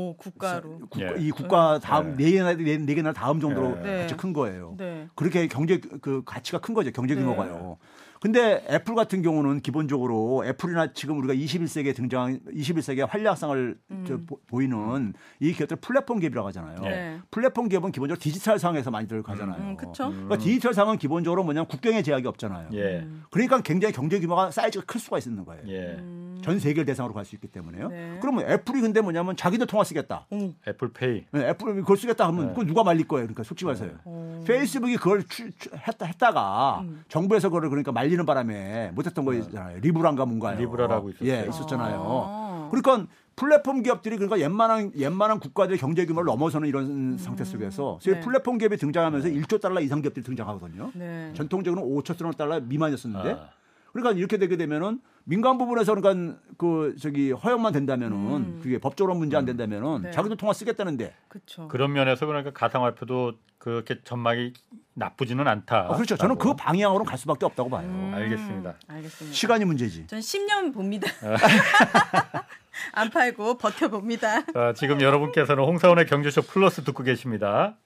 [0.07, 0.79] 오, 국가로.
[0.89, 1.21] 국가- 예.
[1.21, 2.25] 이 국가 다음 예.
[2.25, 3.99] 네 개나 네, 네 개나 다음 정도로 예.
[4.03, 4.75] 가치 큰 거예요.
[4.79, 5.09] 네.
[5.15, 6.91] 그렇게 경제 그 가치가 큰 거죠.
[6.93, 7.21] 경제 네.
[7.21, 7.79] 규모가요.
[8.21, 13.77] 근데 애플 같은 경우는 기본적으로 애플이나 지금 우리가 21세기에 등장 21세기의 활약상을
[14.07, 16.77] 저 보- 보이는 이 기업들 플랫폼 기업이라고 하잖아요.
[16.85, 16.89] 예.
[16.89, 17.19] 네.
[17.31, 19.61] 플랫폼 기업은 기본적으로 디지털 상에서 많이들 가잖아요.
[19.63, 20.09] 음, 그쵸?
[20.11, 22.69] 그러니까 디지털 상은 기본적으로 뭐냐면 국경의 제약이 없잖아요.
[22.73, 23.01] 예.
[23.01, 23.25] 음.
[23.31, 25.63] 그러니까 굉장히 경제 규모가 사이즈가 클 수가 있는 거예요.
[25.69, 25.97] 예.
[25.99, 26.39] 음.
[26.43, 27.89] 전 세계를 대상으로 갈 수 있기 때문에요.
[27.89, 28.19] 네.
[28.21, 30.27] 그러면 애플이 근데 뭐냐면 자기들 통화 쓰겠다.
[30.31, 30.53] 오.
[30.69, 31.25] 애플페이.
[31.33, 32.49] 네, 애플이 그걸 쓰겠다 하면 네.
[32.53, 33.27] 그건 누가 말릴 거예요.
[33.27, 33.91] 그러니까 솔직히 말해서요.
[34.05, 34.45] 오.
[34.47, 37.03] 페이스북이 그걸 추, 추- 했다, 했다가 음.
[37.09, 39.79] 정부에서 그걸 그러니까 말리는 바람에 못했던 거 있잖아요.
[39.81, 40.59] 리브란가 뭔가요.
[40.59, 41.29] 리브라라고 있었어요.
[41.29, 42.03] 예, 있었잖아요.
[42.05, 42.69] 아.
[42.71, 48.21] 그러니까 플랫폼 기업들이 그러니까 웬만한 웬만한 국가들의 경제 규모를 넘어서는 이런 상태 속에서 소위 네.
[48.23, 50.91] 플랫폼 기업이 등장하면서 1조 달러 이상 기업들이 등장하거든요.
[50.95, 51.33] 네.
[51.35, 53.51] 전통적으로는 5천 원 달러 미만이었었는데 아.
[53.97, 58.61] 그러니까 이렇게 되게 되면은 민간 부분에서 그러니까 그 저기 허용만 된다면은 음.
[58.63, 60.11] 그게 법적으로 문제 안 된다면은 네.
[60.11, 61.15] 자기도 통화 쓰겠다는데.
[61.29, 61.69] 그렇죠.
[61.69, 64.53] 그런 면에서 그러니까 가상화폐도 그렇게 전망이
[64.95, 65.89] 나쁘지는 않다.
[65.91, 66.17] 아, 그렇죠.
[66.17, 66.55] 저는 그.
[66.55, 67.87] 방향으로 갈 수밖에 없다고 봐요.
[67.87, 68.75] 음, 알겠습니다.
[68.89, 69.35] 알겠습니다.
[69.35, 70.07] 시간이 문제지.
[70.07, 71.09] 전 10년 봅니다.
[72.93, 74.45] 안 팔고 버텨 봅니다.
[74.53, 77.77] 자, 지금 여러분께서는 홍사원의 경제쇼 플러스 듣고 계십니다.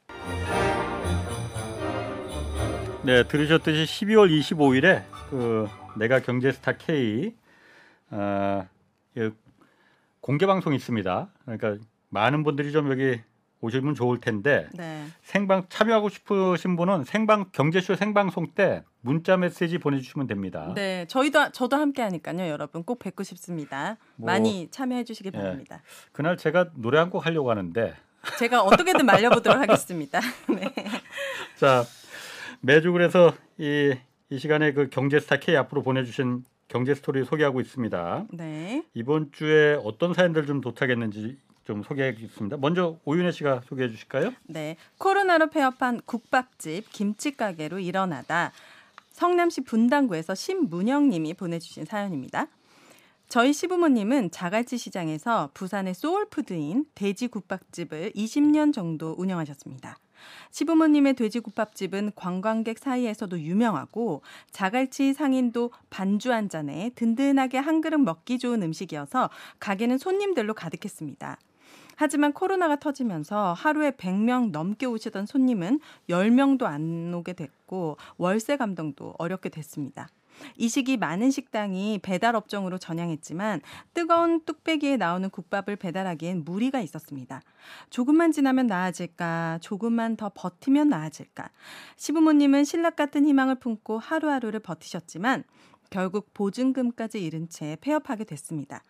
[3.03, 7.35] 네, 들으셨듯이 12월 25일에 그 내가 경제스타 K
[8.11, 8.67] 어,
[9.17, 9.31] 예,
[10.21, 11.29] 공개 방송이 있습니다.
[11.45, 11.77] 그러니까
[12.09, 13.21] 많은 분들이 좀 여기
[13.63, 15.05] 오시면 좋을 텐데 네.
[15.23, 20.73] 생방 참여하고 싶으신 분은 생방 경제쇼 생방송 때 문자 메시지 보내주시면 됩니다.
[20.75, 23.97] 네, 저희도 저도 함께 하니까요, 여러분 꼭 뵙고 싶습니다.
[24.17, 25.39] 뭐, 많이 참여해 주시기 예.
[25.39, 25.83] 바랍니다.
[26.13, 27.95] 그날 제가 노래 한 곡 하려고 하는데
[28.39, 30.21] 제가 어떻게든 말려보도록 하겠습니다.
[30.49, 30.73] 네.
[31.57, 31.85] 자
[32.61, 33.95] 매주 그래서 이,
[34.31, 38.27] 이 시간에 그 경제스타 K 앞으로 보내주신 경제 스토리 소개하고 있습니다.
[38.33, 38.85] 네.
[38.95, 42.57] 이번 주에 어떤 사연들 좀 도착했는지 좀 소개하겠습니다.
[42.59, 44.33] 먼저 오윤혜 씨가 소개해 주실까요?
[44.45, 44.77] 네.
[44.99, 48.53] 코로나로 폐업한 국밥집 김치 가게로 일어나다
[49.11, 52.47] 성남시 분당구에서 신문영 님이 보내주신 사연입니다.
[53.29, 59.99] 저희 시부모님은 자갈치 시장에서 부산의 소울푸드인 돼지 국밥집을 20년 정도 운영하셨습니다.
[60.51, 68.63] 시부모님의 돼지국밥집은 관광객 사이에서도 유명하고 자갈치 상인도 반주 한 잔에 든든하게 한 그릇 먹기 좋은
[68.63, 71.39] 음식이어서 가게는 손님들로 가득했습니다.
[71.97, 79.51] 하지만 코로나가 터지면서 하루에 100명 넘게 오시던 손님은 10명도 안 오게 됐고 월세 감당도 어렵게
[79.51, 80.09] 됐습니다.
[80.57, 83.61] 이 시기 많은 식당이 배달 업종으로 전향했지만
[83.95, 87.43] 뜨거운 뚝배기에 나오는 국밥을 배달하기엔 무리가 있었습니다.
[87.91, 91.51] 조금만 지나면 나아질까, 조금만 더 버티면 나아질까.
[91.97, 95.45] 시부모님은 신락 같은 희망을 품고 하루하루를 버티셨지만
[95.91, 98.83] 결국 보증금까지 잃은 채 폐업하게 됐습니다.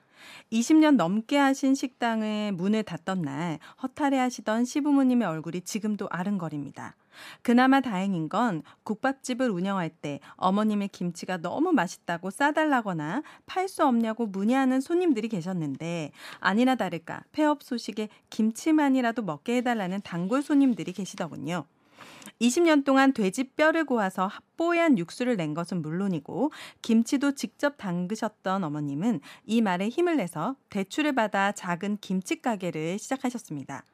[0.52, 6.94] 20년 넘게 하신 식당의 문을 닫던 날 허탈해 하시던 시부모님의 얼굴이 지금도 아른거립니다.
[7.42, 14.80] 그나마 다행인 건 국밥집을 운영할 때 어머님의 김치가 너무 맛있다고 싸달라거나 팔 수 없냐고 문의하는
[14.80, 21.66] 손님들이 계셨는데 아니나 다를까 폐업 소식에 김치만이라도 먹게 해달라는 단골 손님들이 계시더군요.
[22.40, 29.60] 20년 동안 돼지 뼈를 고아서 뽀얀 육수를 낸 것은 물론이고 김치도 직접 담그셨던 어머님은 이
[29.60, 33.84] 말에 힘을 내서 대출을 받아 작은 김치 가게를 시작하셨습니다.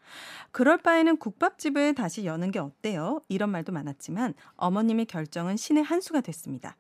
[0.53, 3.21] 그럴 바에는 국밥집을 다시 여는 게 어때요?
[3.29, 6.77] 이런 말도 많았지만 어머님의 결정은 신의 한 수가 됐습니다.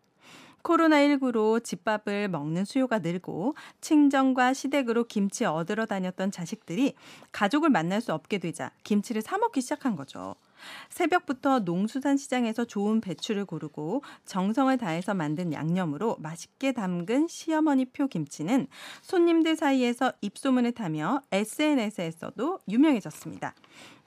[0.63, 6.95] 코로나19로 집밥을 먹는 수요가 늘고 친정과 시댁으로 김치 얻으러 다녔던 자식들이
[7.31, 10.35] 가족을 만날 수 없게 되자 김치를 사 먹기 시작한 거죠.
[10.89, 18.67] 새벽부터 농수산 시장에서 좋은 배추를 고르고 정성을 다해서 만든 양념으로 맛있게 담근 시어머니 표 김치는
[19.03, 23.55] 손님들 사이에서 입소문을 타며 SNS에서도 유명해졌습니다.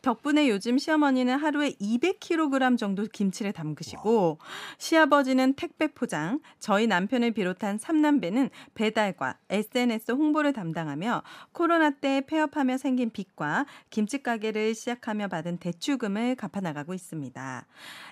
[0.01, 4.37] 덕분에 요즘 시어머니는 하루에 200kg 정도 김치를 담그시고
[4.77, 13.09] 시아버지는 택배 포장, 저희 남편을 비롯한 삼남배는 배달과 SNS 홍보를 담당하며 코로나 때 폐업하며 생긴
[13.09, 17.65] 빚과 김치 가게를 시작하며 받은 대출금을 갚아 나가고 있습니다.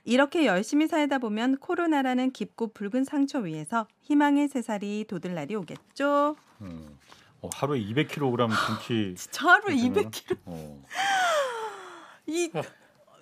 [0.04, 6.36] 이렇게 열심히 살다 보면 코로나라는 깊고 붉은 상처 위에서 희망의 새살이 돋을 날이 오겠죠.
[6.62, 6.98] 음.
[7.42, 9.16] 어, 하루에 200kg 김치.
[9.16, 10.10] 진짜 하루에 그러면은?
[10.12, 10.38] 200kg.
[10.46, 10.84] 어.
[12.28, 12.44] 이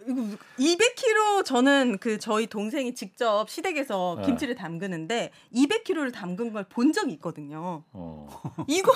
[0.08, 0.22] 이거
[0.60, 4.26] 200kg 저는 그 저희 동생이 직접 시댁에서 네.
[4.28, 7.84] 김치를 담그는데 200kg를 담근 걸 본 적이 있거든요.
[7.92, 8.28] 어.
[8.68, 8.92] 이거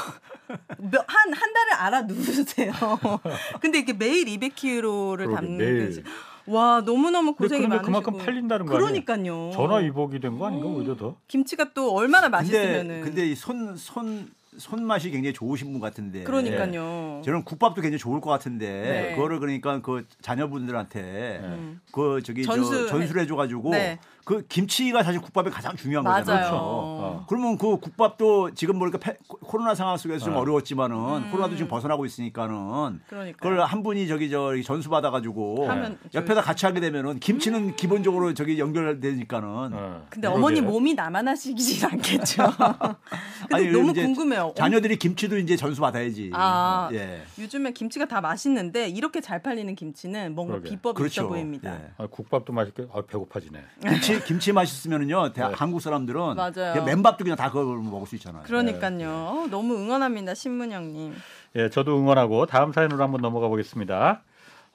[1.07, 2.72] 한한 달을 알아 누르세요.
[3.62, 6.03] 근데 이게 매일 200kg를 그러게, 담는
[6.45, 7.86] 와, 너무 너무 근데 고생이 많으시고.
[7.86, 8.88] 그만큼 팔린다는 거 아니에요?
[9.05, 9.51] 그러니까요.
[9.53, 11.16] 전화 위복이 된 거 아닌가 오히려 더.
[11.28, 16.24] 김치가 또 얼마나 근데 맛있으면은 근데 이손손 손맛이 굉장히 좋으신 분 같은데.
[16.24, 17.22] 그러니까요.
[17.26, 18.68] 저는 국밥도 굉장히 좋을 것 같은데
[19.10, 19.16] 네.
[19.16, 21.82] 그거를 그러니까 그 자녀분들한테 음.
[21.91, 23.99] 그 저기 전수- 저 전수를 해줘가지고 네.
[24.26, 26.20] 그 김치가 사실 국밥에 가장 중요한 맞아요.
[26.20, 26.51] 거잖아요.
[26.53, 27.26] 어.
[27.28, 30.39] 그러면 그 국밥도 지금 보니까 패- 코로나 상황 속에서 좀 어.
[30.41, 31.32] 어려웠지만은 음.
[31.32, 33.38] 코로나도 지금 벗어나고 있으니까는 그러니까.
[33.39, 38.60] 그걸 한 분이 저기 저 전수 받아가지고 하면 옆에다 같이 하게 되면은 김치는 기본적으로 저기
[38.60, 40.05] 연결되니까는 어.
[40.12, 40.38] 근데 그러게.
[40.38, 42.43] 어머니 몸이 나만 하시지 않겠죠.
[43.49, 44.49] 근데 아니, 너무 궁금해요.
[44.56, 46.32] 자녀들이 김치도 이제 전수 받아야지.
[46.34, 46.89] 아.
[46.93, 47.22] 예.
[47.39, 50.70] 요즘에 김치가 다 맛있는데 이렇게 잘 팔리는 김치는 뭔가 그러게.
[50.70, 51.28] 비법이 있어 그렇죠.
[51.30, 51.74] 보입니다.
[51.76, 51.91] 예.
[51.97, 52.88] 아, 국밥도 맛있게.
[52.93, 53.60] 아, 배고파지네.
[53.82, 55.52] 김치 김치 맛있으면은요 대- 네.
[55.54, 56.84] 한국 사람들은 맞아요.
[56.84, 58.43] 맨밥도 그냥 다 그걸 먹을 수 있잖아요.
[58.43, 59.47] 그러니까요.
[59.50, 61.14] 너무 응원합니다, 신문영님.
[61.56, 64.22] 예, 저도 응원하고 다음 사연으로 한번 넘어가 보겠습니다.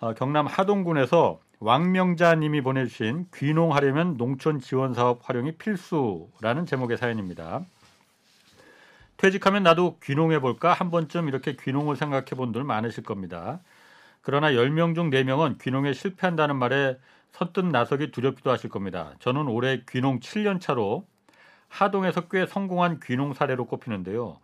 [0.01, 7.64] 어, 경남 하동군에서 왕명자님이 보내주신 귀농하려면 농촌 지원 사업 활용이 필수라는 제목의 사연입니다.
[9.16, 13.60] 퇴직하면 나도 귀농해 볼까 한 번쯤 이렇게 귀농을 생각해 본 분들 많으실 겁니다.
[14.22, 16.98] 그러나 10명 중 4명은 귀농에 실패한다는 말에
[17.32, 19.14] 선뜻 나서기 두렵기도 하실 겁니다.
[19.18, 21.06] 저는 올해 귀농 7년 차로
[21.68, 24.38] 하동에서 꽤 성공한 귀농 사례로 꼽히는데요.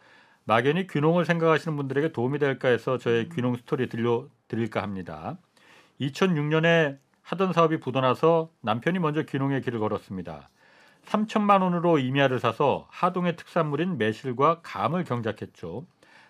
[0.44, 5.38] 막연히 귀농을 생각하시는 분들에게 도움이 될까 해서 저의 귀농 스토리 들려드릴까 합니다.
[6.00, 10.48] 2006년에 하던 사업이 부도나서 남편이 먼저 귀농의 길을 걸었습니다.
[11.06, 15.86] 3천만 원으로 임야를 사서 하동의 특산물인 매실과 감을 경작했죠.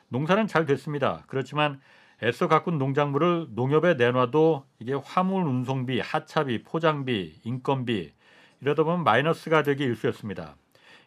[0.09, 1.25] 농사는 잘 됐습니다.
[1.27, 1.81] 그렇지만
[2.23, 8.12] 애써 가꾼 농작물을 농협에 내놔도 이게 화물 운송비, 하차비, 포장비, 인건비
[8.61, 10.57] 이러다 보면 마이너스가 되기 일쑤였습니다.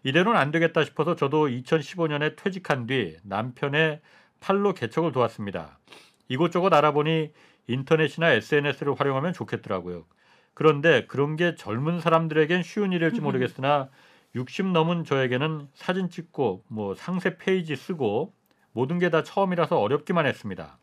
[0.04, 4.02] 이대로는 안 되겠다 싶어서 저도 2015년에 퇴직한 뒤 남편의
[4.40, 5.80] 팔로 개척을 도왔습니다.
[6.28, 7.32] 이곳저곳 알아보니
[7.68, 10.06] 인터넷이나 SNS를 활용하면 좋겠더라고요.
[10.54, 13.90] 그런데 그런 게 젊은 사람들에겐 쉬운 일일지 모르겠으나
[14.36, 18.34] 60 넘은 저에게는 사진 찍고 뭐 상세 페이지 쓰고
[18.72, 20.78] 모든 게 다 처음이라서 어렵기만 했습니다.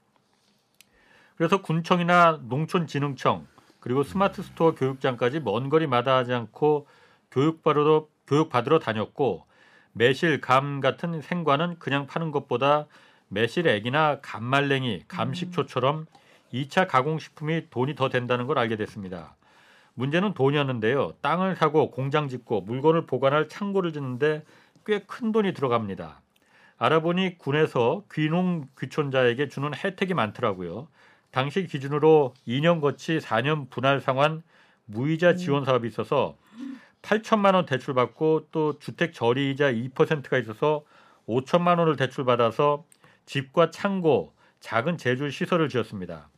[1.36, 3.46] 그래서 군청이나 농촌진흥청
[3.80, 6.86] 그리고 스마트 스토어 교육장까지 먼 거리 마다 하지 않고
[7.30, 9.46] 교육받으러 교육받으러 다녔고
[9.92, 12.86] 매실, 감 같은 생과는 그냥 파는 것보다
[13.28, 16.06] 매실 액이나 감말랭이, 감식초처럼
[16.52, 19.36] 2차 가공식품이 돈이 더 된다는 걸 알게 됐습니다.
[19.94, 21.12] 문제는 돈이었는데요.
[21.20, 24.44] 땅을 사고 공장 짓고 물건을 보관할 창고를 짓는데
[24.86, 26.20] 꽤 큰 돈이 들어갑니다.
[26.78, 30.88] 알아보니 군에서 귀농 귀촌자에게 주는 혜택이 많더라고요.
[31.30, 34.42] 당시 기준으로 2년 거치 4년 분할 상환
[34.86, 36.36] 무이자 지원 사업이 있어서
[37.02, 40.84] 8천만 원 대출 받고 또 주택 저리이자 2%가 있어서
[41.28, 42.84] 5천만 원을 대출 받아서
[43.26, 46.28] 집과 창고, 작은 제조 시설을 지었습니다.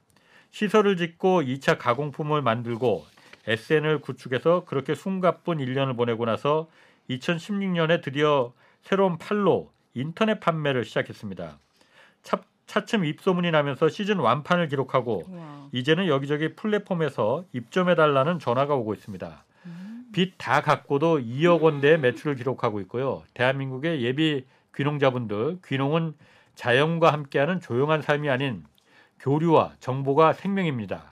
[0.50, 3.06] 시설을 짓고 2차 가공품을 만들고
[3.46, 6.68] SN을 구축해서 그렇게 숨가쁜 1년을 보내고 나서
[7.10, 11.58] 2016년에 드디어 새로운 팔로 인터넷 판매를 시작했습니다.
[12.22, 15.68] 차, 차츰 입소문이 나면서 시즌 완판을 기록하고 우와.
[15.72, 19.44] 이제는 여기저기 플랫폼에서 입점해달라는 전화가 오고 있습니다.
[20.12, 23.22] 빚다 갚고도 2억 원대의 매출을 기록하고 있고요.
[23.34, 24.44] 대한민국의 예비
[24.76, 26.14] 귀농자분들, 귀농은
[26.54, 28.64] 자연과 함께하는 조용한 삶이 아닌
[29.20, 31.11] 교류와 정보가 생명입니다.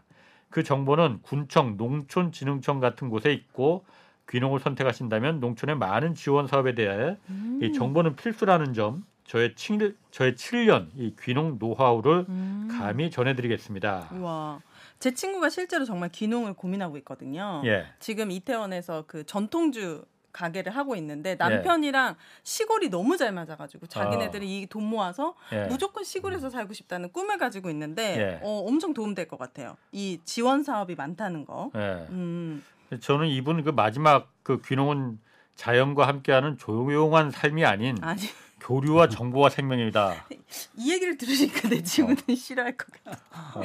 [0.51, 3.85] 그 정보는 군청, 농촌진흥청 같은 곳에 있고
[4.29, 7.17] 귀농을 선택하신다면 농촌의 많은 지원 사업에 대해
[7.63, 12.69] 이 정보는 필수라는 점 저의 7, 저의 7년 이 귀농 노하우를 음.
[12.71, 14.11] 감히 전해드리겠습니다.
[14.13, 14.61] 우와.
[14.99, 17.63] 제 친구가 실제로 정말 귀농을 고민하고 있거든요.
[17.65, 20.99] 예, 지금 이태원에서 그 전통주 가게를 하고 예.
[21.01, 25.65] 있는데 남편이랑 시골이 너무 잘 맞아가지고 자기네들이 이돈 모아서 예.
[25.67, 28.41] 무조건 시골에서 살고 싶다는 꿈을 가지고 있는데 예.
[28.43, 29.77] 어, 엄청 도움될 것 같아요.
[29.93, 31.71] 이 지원 사업이 많다는 거.
[31.75, 32.07] 예.
[32.11, 32.63] 음,
[33.01, 35.19] 저는 이분 그 마지막 그 귀농은
[35.57, 38.23] 자연과 함께하는 조용한 삶이 아닌 아니
[38.61, 40.27] 교류와 정보와 생명입니다.
[40.77, 43.19] 이 얘기를 들으니까 내 친구는 싫어할 것 같아.
[43.59, 43.63] 어.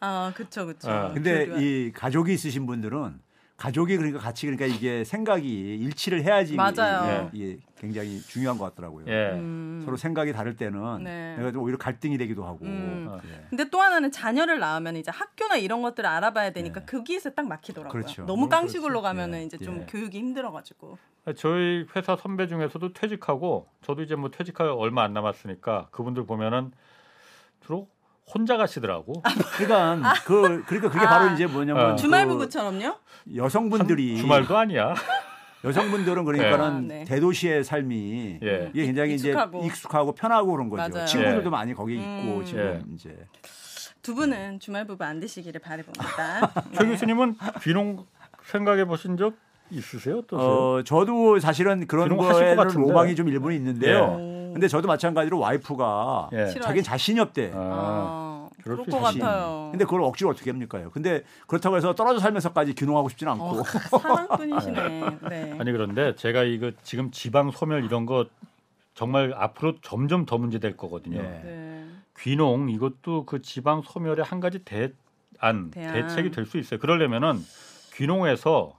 [0.00, 0.90] 아, 그쵸, 그쵸.
[0.90, 1.10] 어.
[1.12, 3.20] 근데 교류와- 이 가족이 있으신 분들은
[3.62, 7.30] 가족이 그러니까 같이 그러니까 이게 생각이 일치를 해야지 맞아요.
[7.32, 9.04] 이게, 이게 굉장히 중요한 것 같더라고요.
[9.06, 9.34] 예.
[9.34, 9.82] 음.
[9.84, 11.36] 서로 생각이 다를 때는 네.
[11.36, 12.64] 내가 좀 오히려 갈등이 되기도 하고.
[12.64, 13.06] 음.
[13.08, 13.20] 어.
[13.24, 13.46] 예.
[13.50, 16.86] 근데 또 하나는 자녀를 낳으면 이제 학교나 이런 것들을 알아봐야 되니까 네.
[16.86, 17.92] 거기에서 딱 막히더라고요.
[17.92, 18.26] 그렇죠.
[18.26, 19.02] 너무 어, 깡식으로 그렇죠.
[19.02, 19.44] 가면은 예.
[19.44, 19.86] 이제 좀 예.
[19.86, 20.98] 교육이 힘들어가지고.
[21.36, 26.72] 저희 회사 선배 중에서도 퇴직하고 저도 이제 뭐 퇴직할 얼마 안 남았으니까 그분들 보면은
[27.60, 27.88] 주로
[28.34, 29.22] 혼자 가시더라고.
[29.56, 31.08] 그러니까 그 그러니까 그게 아.
[31.08, 31.90] 바로 이제 뭐냐면 어.
[31.90, 32.94] 그 주말 부부처럼요?
[33.34, 34.94] 여성분들이 주말도 아니야.
[35.64, 37.04] 여성분들은 그러니까는 아, 네.
[37.04, 38.70] 대도시의 삶이 예.
[38.74, 39.58] 이게 굉장히 익숙하고.
[39.58, 40.92] 이제 익숙하고 편하고 그런 거죠.
[40.92, 41.06] 맞아요.
[41.06, 41.50] 친구들도 예.
[41.50, 42.44] 많이 거기 있고 음.
[42.44, 43.16] 지금 이제
[44.02, 46.52] 두 분은 주말 부부 안 되시기를 바라봅니다.
[46.76, 48.04] 최 교수님은 귀농
[48.46, 49.34] 생각해 보신 적
[49.70, 50.18] 있으세요?
[50.18, 50.48] 어떠세요?
[50.48, 52.08] 어 저도 사실은 그런
[52.56, 52.80] 같은데.
[52.80, 54.18] 로망이 좀 일부는 있는데요.
[54.52, 54.54] 오.
[54.54, 56.46] 근데 저도 마찬가지로 와이프가 예.
[56.48, 57.52] 자기는 자신이 없대.
[57.54, 59.20] 아, 아, 그럴 그럴 수것 있지.
[59.20, 59.68] 같아요.
[59.72, 60.90] 근데 그걸 억지로 어떻게 합니까요?
[60.90, 63.44] 근데 그렇다고 해서 떨어져 살면서까지 귀농하고 싶지는 않고.
[63.46, 63.62] 어,
[63.98, 65.00] 사랑꾼이시네.
[65.30, 65.56] 네.
[65.58, 68.26] 아니 그런데 제가 이거 지금 지방 소멸 이런 거
[68.94, 71.18] 정말 앞으로 점점 더 문제 될 거거든요.
[71.18, 71.22] 예.
[71.22, 71.86] 네.
[72.18, 75.92] 귀농 이것도 그 지방 소멸의 한 가지 대안 대안.
[75.94, 76.78] 대책이 될 수 있어요.
[76.78, 77.42] 그러려면은
[77.94, 78.74] 귀농해서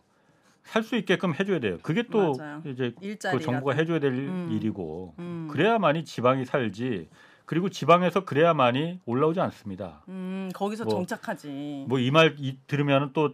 [0.64, 1.78] 살 수 있게끔 해줘야 돼요.
[1.82, 2.62] 그게 또 맞아요.
[2.66, 2.94] 이제.
[3.00, 4.50] 그 정부가 해줘야 될 음.
[4.52, 5.48] 일이고 음.
[5.52, 7.10] 그래야만이 지방이 살지.
[7.46, 10.02] 그리고 지방에서 그래야만이 올라오지 않습니다.
[10.08, 11.86] 음, 거기서 뭐, 정착하지.
[11.90, 12.36] 뭐 이 말
[12.68, 13.32] 들으면은 또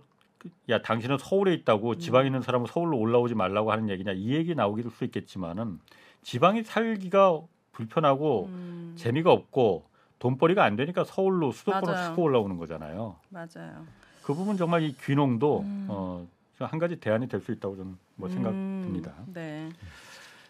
[0.69, 1.99] 야 당신은 서울에 있다고 음.
[1.99, 5.81] 지방에 있는 사람은 서울로 올라오지 말라고 하는 얘기냐 이 얘기 나오기도 수 있겠지만은
[6.21, 7.41] 지방이 살기가
[7.73, 8.93] 불편하고 음.
[8.97, 9.83] 재미가 없고
[10.19, 12.15] 돈벌이가 안 되니까 서울로 수도권으로 맞아요.
[12.15, 13.17] 쑥 올라오는 거잖아요.
[13.27, 13.85] 맞아요.
[14.23, 15.87] 그 부분 정말 이 귀농도 음.
[15.89, 16.25] 어,
[16.65, 19.01] 한 가지 대안이 될 수 있다고 저는 뭐 생각 음.
[19.27, 19.69] 네.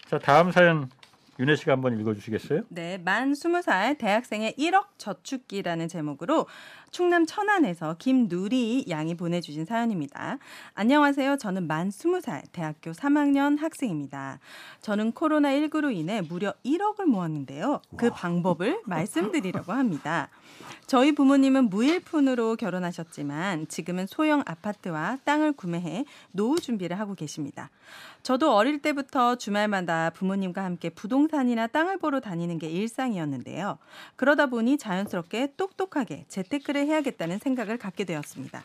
[0.08, 0.90] 자 다음 사연
[1.40, 2.64] 윤혜 씨가 한번 읽어주시겠어요?
[2.68, 6.48] 네, 만 20살 대학생의 1억 저축기라는 제목으로
[6.92, 10.38] 충남 천안에서 김누리 양이 보내주신 사연입니다.
[10.74, 11.38] 안녕하세요.
[11.38, 14.40] 저는 만 20살 대학교 3학년 학생입니다.
[14.82, 17.82] 저는 코로나19로 인해 무려 1억을 모았는데요.
[17.96, 20.28] 그 방법을 말씀드리려고 합니다.
[20.88, 27.70] 저희 부모님은 무일푼으로 결혼하셨지만 지금은 소형 아파트와 땅을 구매해 노후 준비를 하고 계십니다.
[28.24, 33.78] 저도 어릴 때부터 주말마다 부모님과 함께 부동산 이나 땅을 보러 다니는 게 일상이었는데요.
[34.16, 38.64] 그러다 보니 자연스럽게 똑똑하게 재테크를 해야겠다는 생각을 갖게 되었습니다.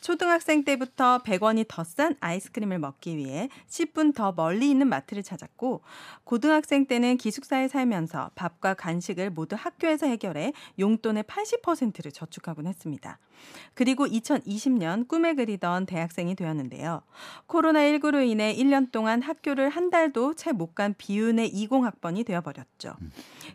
[0.00, 5.82] 초등학생 때부터 100원이 더 싼 아이스크림을 먹기 위해 10분 더 멀리 있는 마트를 찾았고
[6.24, 13.18] 고등학생 때는 기숙사에 살면서 밥과 간식을 모두 학교에서 해결해 용돈의 80%를 저축하곤 했습니다.
[13.74, 17.02] 그리고 2020년 꿈에 그리던 대학생이 되었는데요.
[17.46, 22.94] 코로나19로 인해 1년 동안 학교를 한 달도 채 못 간 비운의 20학번이 되어버렸죠.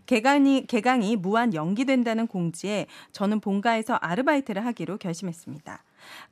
[0.08, 5.84] 개강이, 개강이 무한 연기된다는 공지에 저는 본가에서 아르바이트를 하기로 결심했습니다.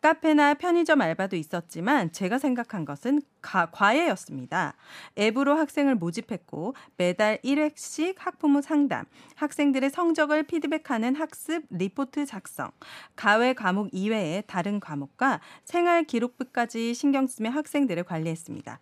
[0.02, 4.76] 카페나 편의점 알바도 있었지만 제가 생각한 것은 가, 과외였습니다.
[5.18, 9.06] 앱으로 학생을 모집했고 매달 1회씩 학부모 상담,
[9.36, 12.72] 학생들의 성적을 피드백하는 학습 리포트 작성,
[13.16, 18.80] 가외 과목 이외의 다른 과목과 생활 기록부까지 신경 쓰며 학생들을 관리했습니다.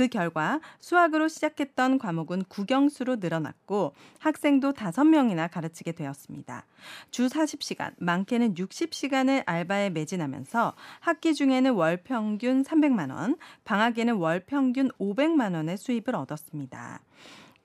[0.00, 6.64] 그 결과 수학으로 시작했던 과목은 국영수로 늘어났고 학생도 5명이나 가르치게 되었습니다.
[7.10, 14.88] 주 40시간, 많게는 60시간을 알바에 매진하면서 학기 중에는 월 평균 300만 원, 방학에는 월 평균
[14.98, 17.00] 500만 원의 수입을 얻었습니다.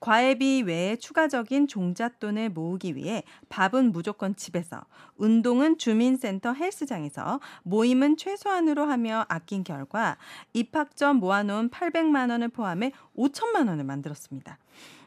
[0.00, 4.84] 과외비 외에 추가적인 종잣돈을 모으기 위해 밥은 무조건 집에서,
[5.16, 10.16] 운동은 주민센터 헬스장에서, 모임은 최소한으로 하며 아낀 결과
[10.52, 14.58] 입학 전 모아놓은 800만 원을 포함해 5천만 원을 만들었습니다.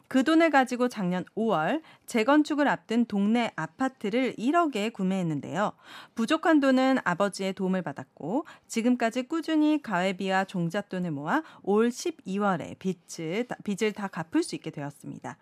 [0.09, 5.71] 그 돈을 가지고 작년 5월 재건축을 앞둔 동네 아파트를 1억에 구매했는데요.
[6.15, 14.07] 부족한 돈은 아버지의 도움을 받았고 지금까지 꾸준히 가회비와 종잣돈을 모아 올 12월에 빚을, 빚을 다
[14.07, 15.37] 갚을 수 있게 되었습니다.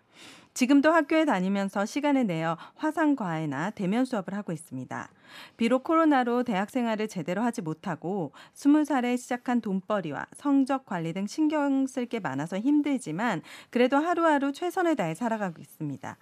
[0.58, 5.08] 지금도 학교에 다니면서 시간을 내어 화상 과외나 대면 수업을 하고 있습니다.
[5.56, 12.06] 비록 코로나로 대학 생활을 제대로 하지 못하고 20살에 시작한 돈벌이와 성적 관리 등 신경 쓸
[12.06, 16.16] 게 많아서 힘들지만 그래도 하루하루 최선을 다해 살아가고 있습니다.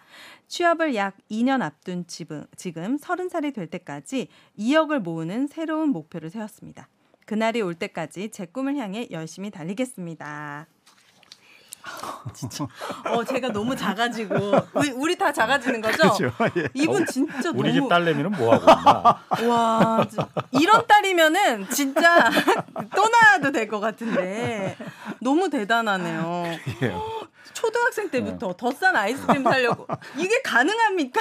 [0.48, 4.28] 취업을 약 2년 앞둔 지금, 지금 30살이 될 때까지
[4.58, 6.88] 2억을 모으는 새로운 목표를 세웠습니다.
[7.24, 10.66] 그날이 올 때까지 제 꿈을 향해 열심히 달리겠습니다.
[12.34, 12.66] 진짜.
[13.06, 14.34] 어, 제가 너무 작아지고
[14.74, 15.96] 우리, 우리 다 작아지는 거죠?
[15.98, 16.32] 그렇죠.
[16.56, 16.68] 예.
[16.74, 19.48] 이분 진짜 우리 너무 집 딸내미는 뭐 하고 있나?
[19.54, 20.20] 와, 진-
[20.52, 22.28] 이런 딸이면은 진짜
[22.94, 24.76] 또 낳아도 될 것 같은데
[25.20, 26.44] 너무 대단하네요.
[26.82, 26.94] 예.
[27.52, 31.20] 초등학생 때부터 더 싼 아이스크림 사려고 이게 가능합니까?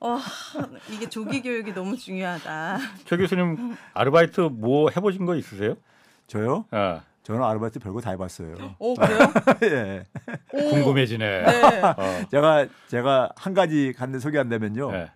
[0.00, 0.18] 어,
[0.88, 2.78] 이게 조기 교육이 너무 중요하다.
[3.06, 5.76] 최 교수님 아르바이트 뭐 해보신 거 있으세요?
[6.26, 6.64] 저요?
[6.70, 8.74] 아, 저는 아르바이트 별거 다 해봤어요.
[8.80, 9.18] 오 그래요?
[9.62, 10.04] 예.
[10.52, 11.42] 오, 궁금해지네.
[11.42, 11.80] 네.
[11.80, 14.90] 어, 제가 제가 한 가지 간데 소개한다면요.
[14.90, 15.10] 네.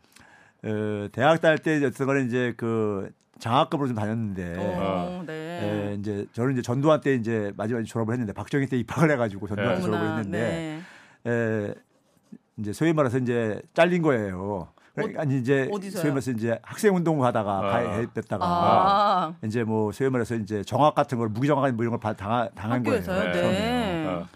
[0.62, 3.10] 어, 대학 다닐 때 어떤 거는 이제 그
[3.40, 5.96] 장학금으로 좀 다녔는데 어, 예, 네.
[5.98, 9.74] 이제 저는 이제 전두환 때 이제 마지막에 졸업을 했는데 박정희 때 입학을 해가지고 전두환 때
[9.74, 9.84] 네.
[9.84, 10.82] 졸업을 했는데
[11.24, 11.30] 네.
[11.32, 11.74] 에,
[12.58, 14.68] 이제 소위 말해서 이제 잘린 거예요.
[14.94, 16.00] 그러니까 아니 이제 어디서요?
[16.02, 17.70] 소위 말해서 이제 학생 운동 하다가 아.
[17.70, 22.00] 가입했다가 아, 이제 뭐 소위 말해서 이제 정학 같은 걸 무기 정학 뭐 이런 걸
[22.00, 23.00] 바- 당하, 당한 거예요.
[23.00, 23.32] 학교에서요?
[23.32, 23.40] 네.
[23.42, 24.06] 네.
[24.06, 24.26] 어.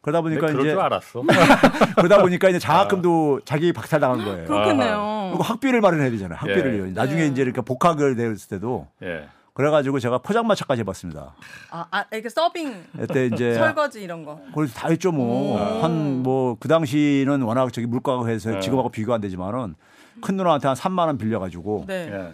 [0.00, 1.22] 그러다 보니까 이제 줄 알았어.
[1.96, 4.46] 그러다 보니까 이제 장학금도 자기 박탈 당한 거예요.
[4.46, 5.28] 그렇겠네요.
[5.30, 6.38] 그리고 학비를 마련해야 되잖아요.
[6.38, 6.86] 학비를요.
[6.86, 6.90] 예.
[6.92, 7.26] 나중에 네.
[7.26, 9.26] 이제 이렇게 복학을 됐을 때도 예.
[9.54, 11.34] 그래가지고 제가 포장마차까지 해봤습니다.
[11.70, 14.38] 아, 아, 이렇게 서빙, 그때 이제 설거지 이런 거.
[14.54, 15.54] 그래서 다 했죠 뭐.
[15.56, 15.82] 오.
[15.82, 18.60] 한뭐 그 당시는 워낙 저기 물가가 해서 네.
[18.60, 19.74] 지금하고 비교가 안 되지만은
[20.22, 22.32] 큰 누나한테 한 3만 원 빌려가지고 네.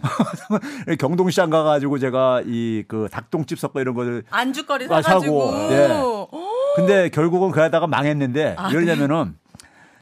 [0.89, 0.95] 예.
[0.95, 5.51] 경동시장 가가지고 제가 이 그 닭똥집 섞고 이런 거를 안주거리 아, 사가지고.
[5.51, 5.69] 사고.
[5.69, 5.89] 네.
[6.75, 9.35] 근데 결국은 그러다가 망했는데 아, 왜냐면은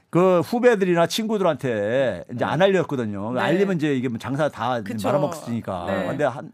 [0.09, 3.33] 그 후배들이나 친구들한테 이제 안 알렸거든요.
[3.33, 3.41] 네.
[3.41, 5.07] 알리면 이제 이게 뭐 장사 다 그쵸.
[5.07, 5.85] 말아먹으니까.
[5.87, 6.07] 네.
[6.07, 6.51] 근데 한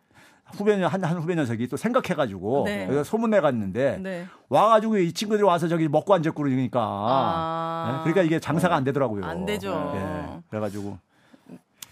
[0.54, 3.04] 후배 한, 한 후배 녀석이 또 생각해가지고 네.
[3.04, 4.26] 소문내 갔는데 네.
[4.50, 7.92] 와가지고 이 친구들이 와서 저기 먹고 앉았고 그러니까 아.
[8.06, 8.12] 네?
[8.14, 9.26] 그러니까 이게 장사가 안 되더라고요.
[9.26, 9.92] 안 되죠.
[9.96, 10.40] 예.
[10.50, 10.98] 그래가지고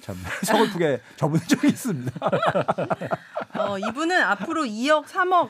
[0.05, 2.11] 참 서글프게 접은 적이 있습니다.
[3.57, 5.49] 어, 이분은 앞으로 2억, 3억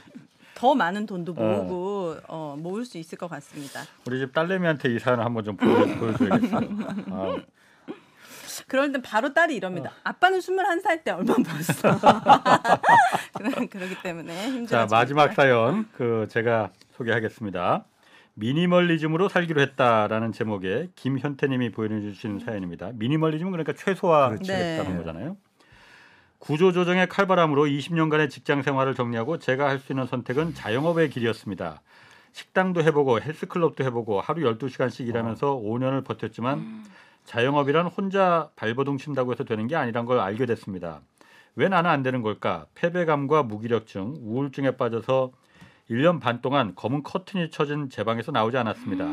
[0.53, 3.81] 더 많은 돈도 모으고 어, 모을 수 있을 것 같습니다.
[4.07, 6.57] 우리 집 딸내미한테 이 사연 한번 좀 보여, 보여줘야겠어.
[7.11, 7.37] 아,
[8.67, 9.91] 그럴 땐 바로 딸이 이럽니다.
[10.05, 11.99] 아빠는 21살 때 얼마 벌었어.
[13.33, 14.87] 그러- 그러기 때문에 힘들어.
[14.87, 17.83] 자 마지막 사연 그 제가 소개하겠습니다.
[18.35, 22.91] 미니멀리즘으로 살기로 했다라는 제목의 김현태님이 보내주신 사연입니다.
[22.95, 24.45] 미니멀리즘은 그러니까 최소화했다는
[24.91, 24.97] 네.
[24.97, 25.37] 거잖아요.
[26.39, 31.81] 구조조정의 칼바람으로 20년간의 직장 생활을 정리하고 제가 할 수 있는 선택은 자영업의 길이었습니다.
[32.33, 36.83] 식당도 해보고 헬스클럽도 해보고 하루 12시간씩 일하면서 5년을 버텼지만
[37.23, 40.99] 자영업이란 혼자 발버둥 친다고 해서 되는 게 아니란 걸 알게 됐습니다.
[41.55, 42.65] 왜 나는 안 되는 걸까?
[42.75, 45.31] 패배감과 무기력증, 우울증에 빠져서
[45.89, 49.05] 1년 반 동안 검은 커튼이 쳐진 제 방에서 나오지 않았습니다.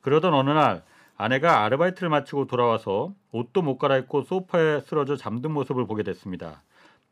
[0.00, 0.82] 그러던 어느 날
[1.16, 6.62] 아내가 아르바이트를 마치고 돌아와서 옷도 못 갈아입고 소파에 쓰러져 잠든 모습을 보게 됐습니다.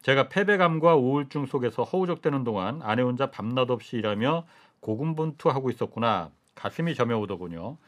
[0.02, 4.44] 제가 패배감과 우울증 속에서 허우적대는 동안 아내 혼자 밤낮 없이 일하며
[4.80, 6.30] 고군분투하고 있었구나.
[6.54, 7.78] 가슴이 저며오더군요.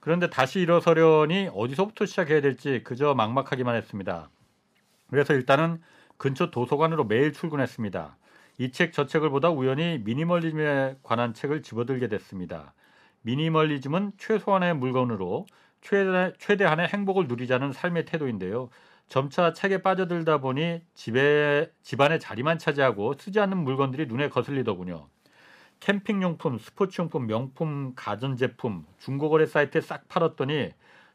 [0.00, 4.30] 그런데 다시 일어서려니 어디서부터 시작해야 될지 그저 막막하기만 했습니다.
[5.10, 5.82] 그래서 일단은
[6.16, 8.16] 근처 도서관으로 매일 출근했습니다.
[8.58, 12.74] 이 책 저 책을 보다 우연히 미니멀리즘에 관한 책을 집어들게 됐습니다.
[13.22, 15.46] 미니멀리즘은 최소한의 물건으로
[15.82, 18.70] 최대, 최대한의 행복을 누리자는 삶의 태도인데요.
[19.08, 25.08] 점차 책에 빠져들다 보니 집에 집안의 자리만 차지하고 쓰지 않는 물건들이 눈에 거슬리더군요.
[25.80, 30.70] 캠핑 용품, 스포츠 용품, 명품, 가전 제품, 중고거래 사이트에 싹 팔았더니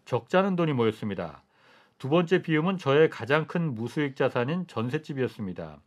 [0.06, 1.44] 적지 않은 돈이 모였습니다.
[2.00, 5.80] 두 번째 비움은 저의 가장 큰 무수익 자산인 전셋집이었습니다.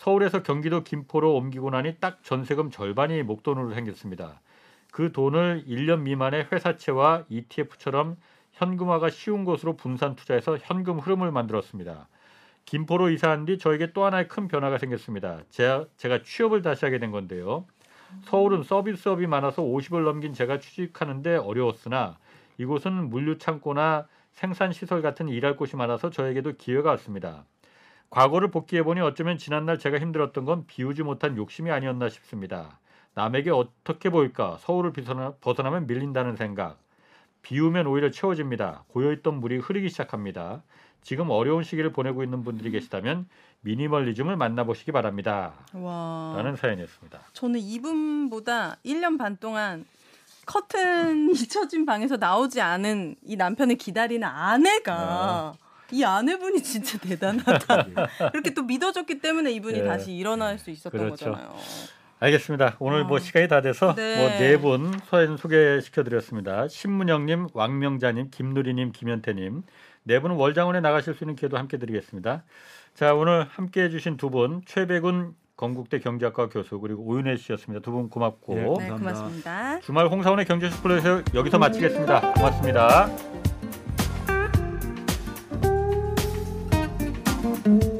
[0.00, 4.40] 서울에서 경기도 김포로 옮기고 나니 딱 전세금 절반이 목돈으로 생겼습니다.
[4.90, 8.16] 그 돈을 1년 미만의 회사채와 ETF처럼
[8.52, 12.08] 현금화가 쉬운 곳으로 분산 투자해서 현금 흐름을 만들었습니다.
[12.64, 15.42] 김포로 이사한 뒤 저에게 또 하나의 큰 변화가 생겼습니다.
[15.50, 17.66] 제가, 제가 취업을 다시 하게 된 건데요.
[18.24, 22.16] 서울은 서비스업이 많아서 50을 넘긴 제가 취직하는데 어려웠으나
[22.56, 27.44] 이곳은 물류 창고나 생산 시설 같은 일할 곳이 많아서 저에게도 기회가 왔습니다.
[28.10, 32.78] 과거를 복귀해 보니 어쩌면 지난날 제가 힘들었던 건 비우지 못한 욕심이 아니었나 싶습니다.
[33.14, 34.58] 남에게 어떻게 보일까?
[34.60, 36.78] 서울을 벗어나, 벗어나면 밀린다는 생각.
[37.42, 38.84] 비우면 오히려 채워집니다.
[38.88, 40.62] 고여있던 물이 흐르기 시작합니다.
[41.02, 43.28] 지금 어려운 시기를 보내고 있는 분들이 계시다면
[43.62, 45.54] 미니멀리즘을 만나보시기 바랍니다.
[45.72, 46.34] 와.
[46.36, 47.20] 라는 사연이었습니다.
[47.32, 49.86] 저는 이분보다 1년 반 동안
[50.46, 55.54] 커튼이 쳐진 방에서 나오지 않은 이 남편을 기다리는 아내가
[55.92, 57.86] 이 아내분이 진짜 대단하다.
[58.32, 59.84] 그렇게 또 믿어줬기 때문에 이분이 예.
[59.84, 61.26] 다시 일어날 수 있었던 그렇죠.
[61.32, 61.54] 거잖아요.
[62.20, 62.76] 알겠습니다.
[62.80, 63.18] 오늘 뭐 어.
[63.18, 64.16] 시간이 다 돼서 네.
[64.18, 66.68] 뭐네분 사연 소개시켜 드렸습니다.
[66.68, 69.62] 신문영님, 왕명자님, 김누리님, 김현태님
[70.02, 72.42] 네 분은 월장원에 나가실 수 있는 기회도 함께 드리겠습니다.
[72.94, 77.82] 자 오늘 함께 해 주신 두 분 최백운 건국대 경제학과 교수 그리고 오윤혜 씨였습니다.
[77.82, 78.64] 두 분 고맙고 네.
[78.86, 78.90] 네.
[78.90, 79.80] 고맙습니다.
[79.80, 82.32] 주말 홍사원의 경제스쿨에서 여기서 마치겠습니다.
[82.34, 83.49] 고맙습니다.
[87.64, 87.99] Bye.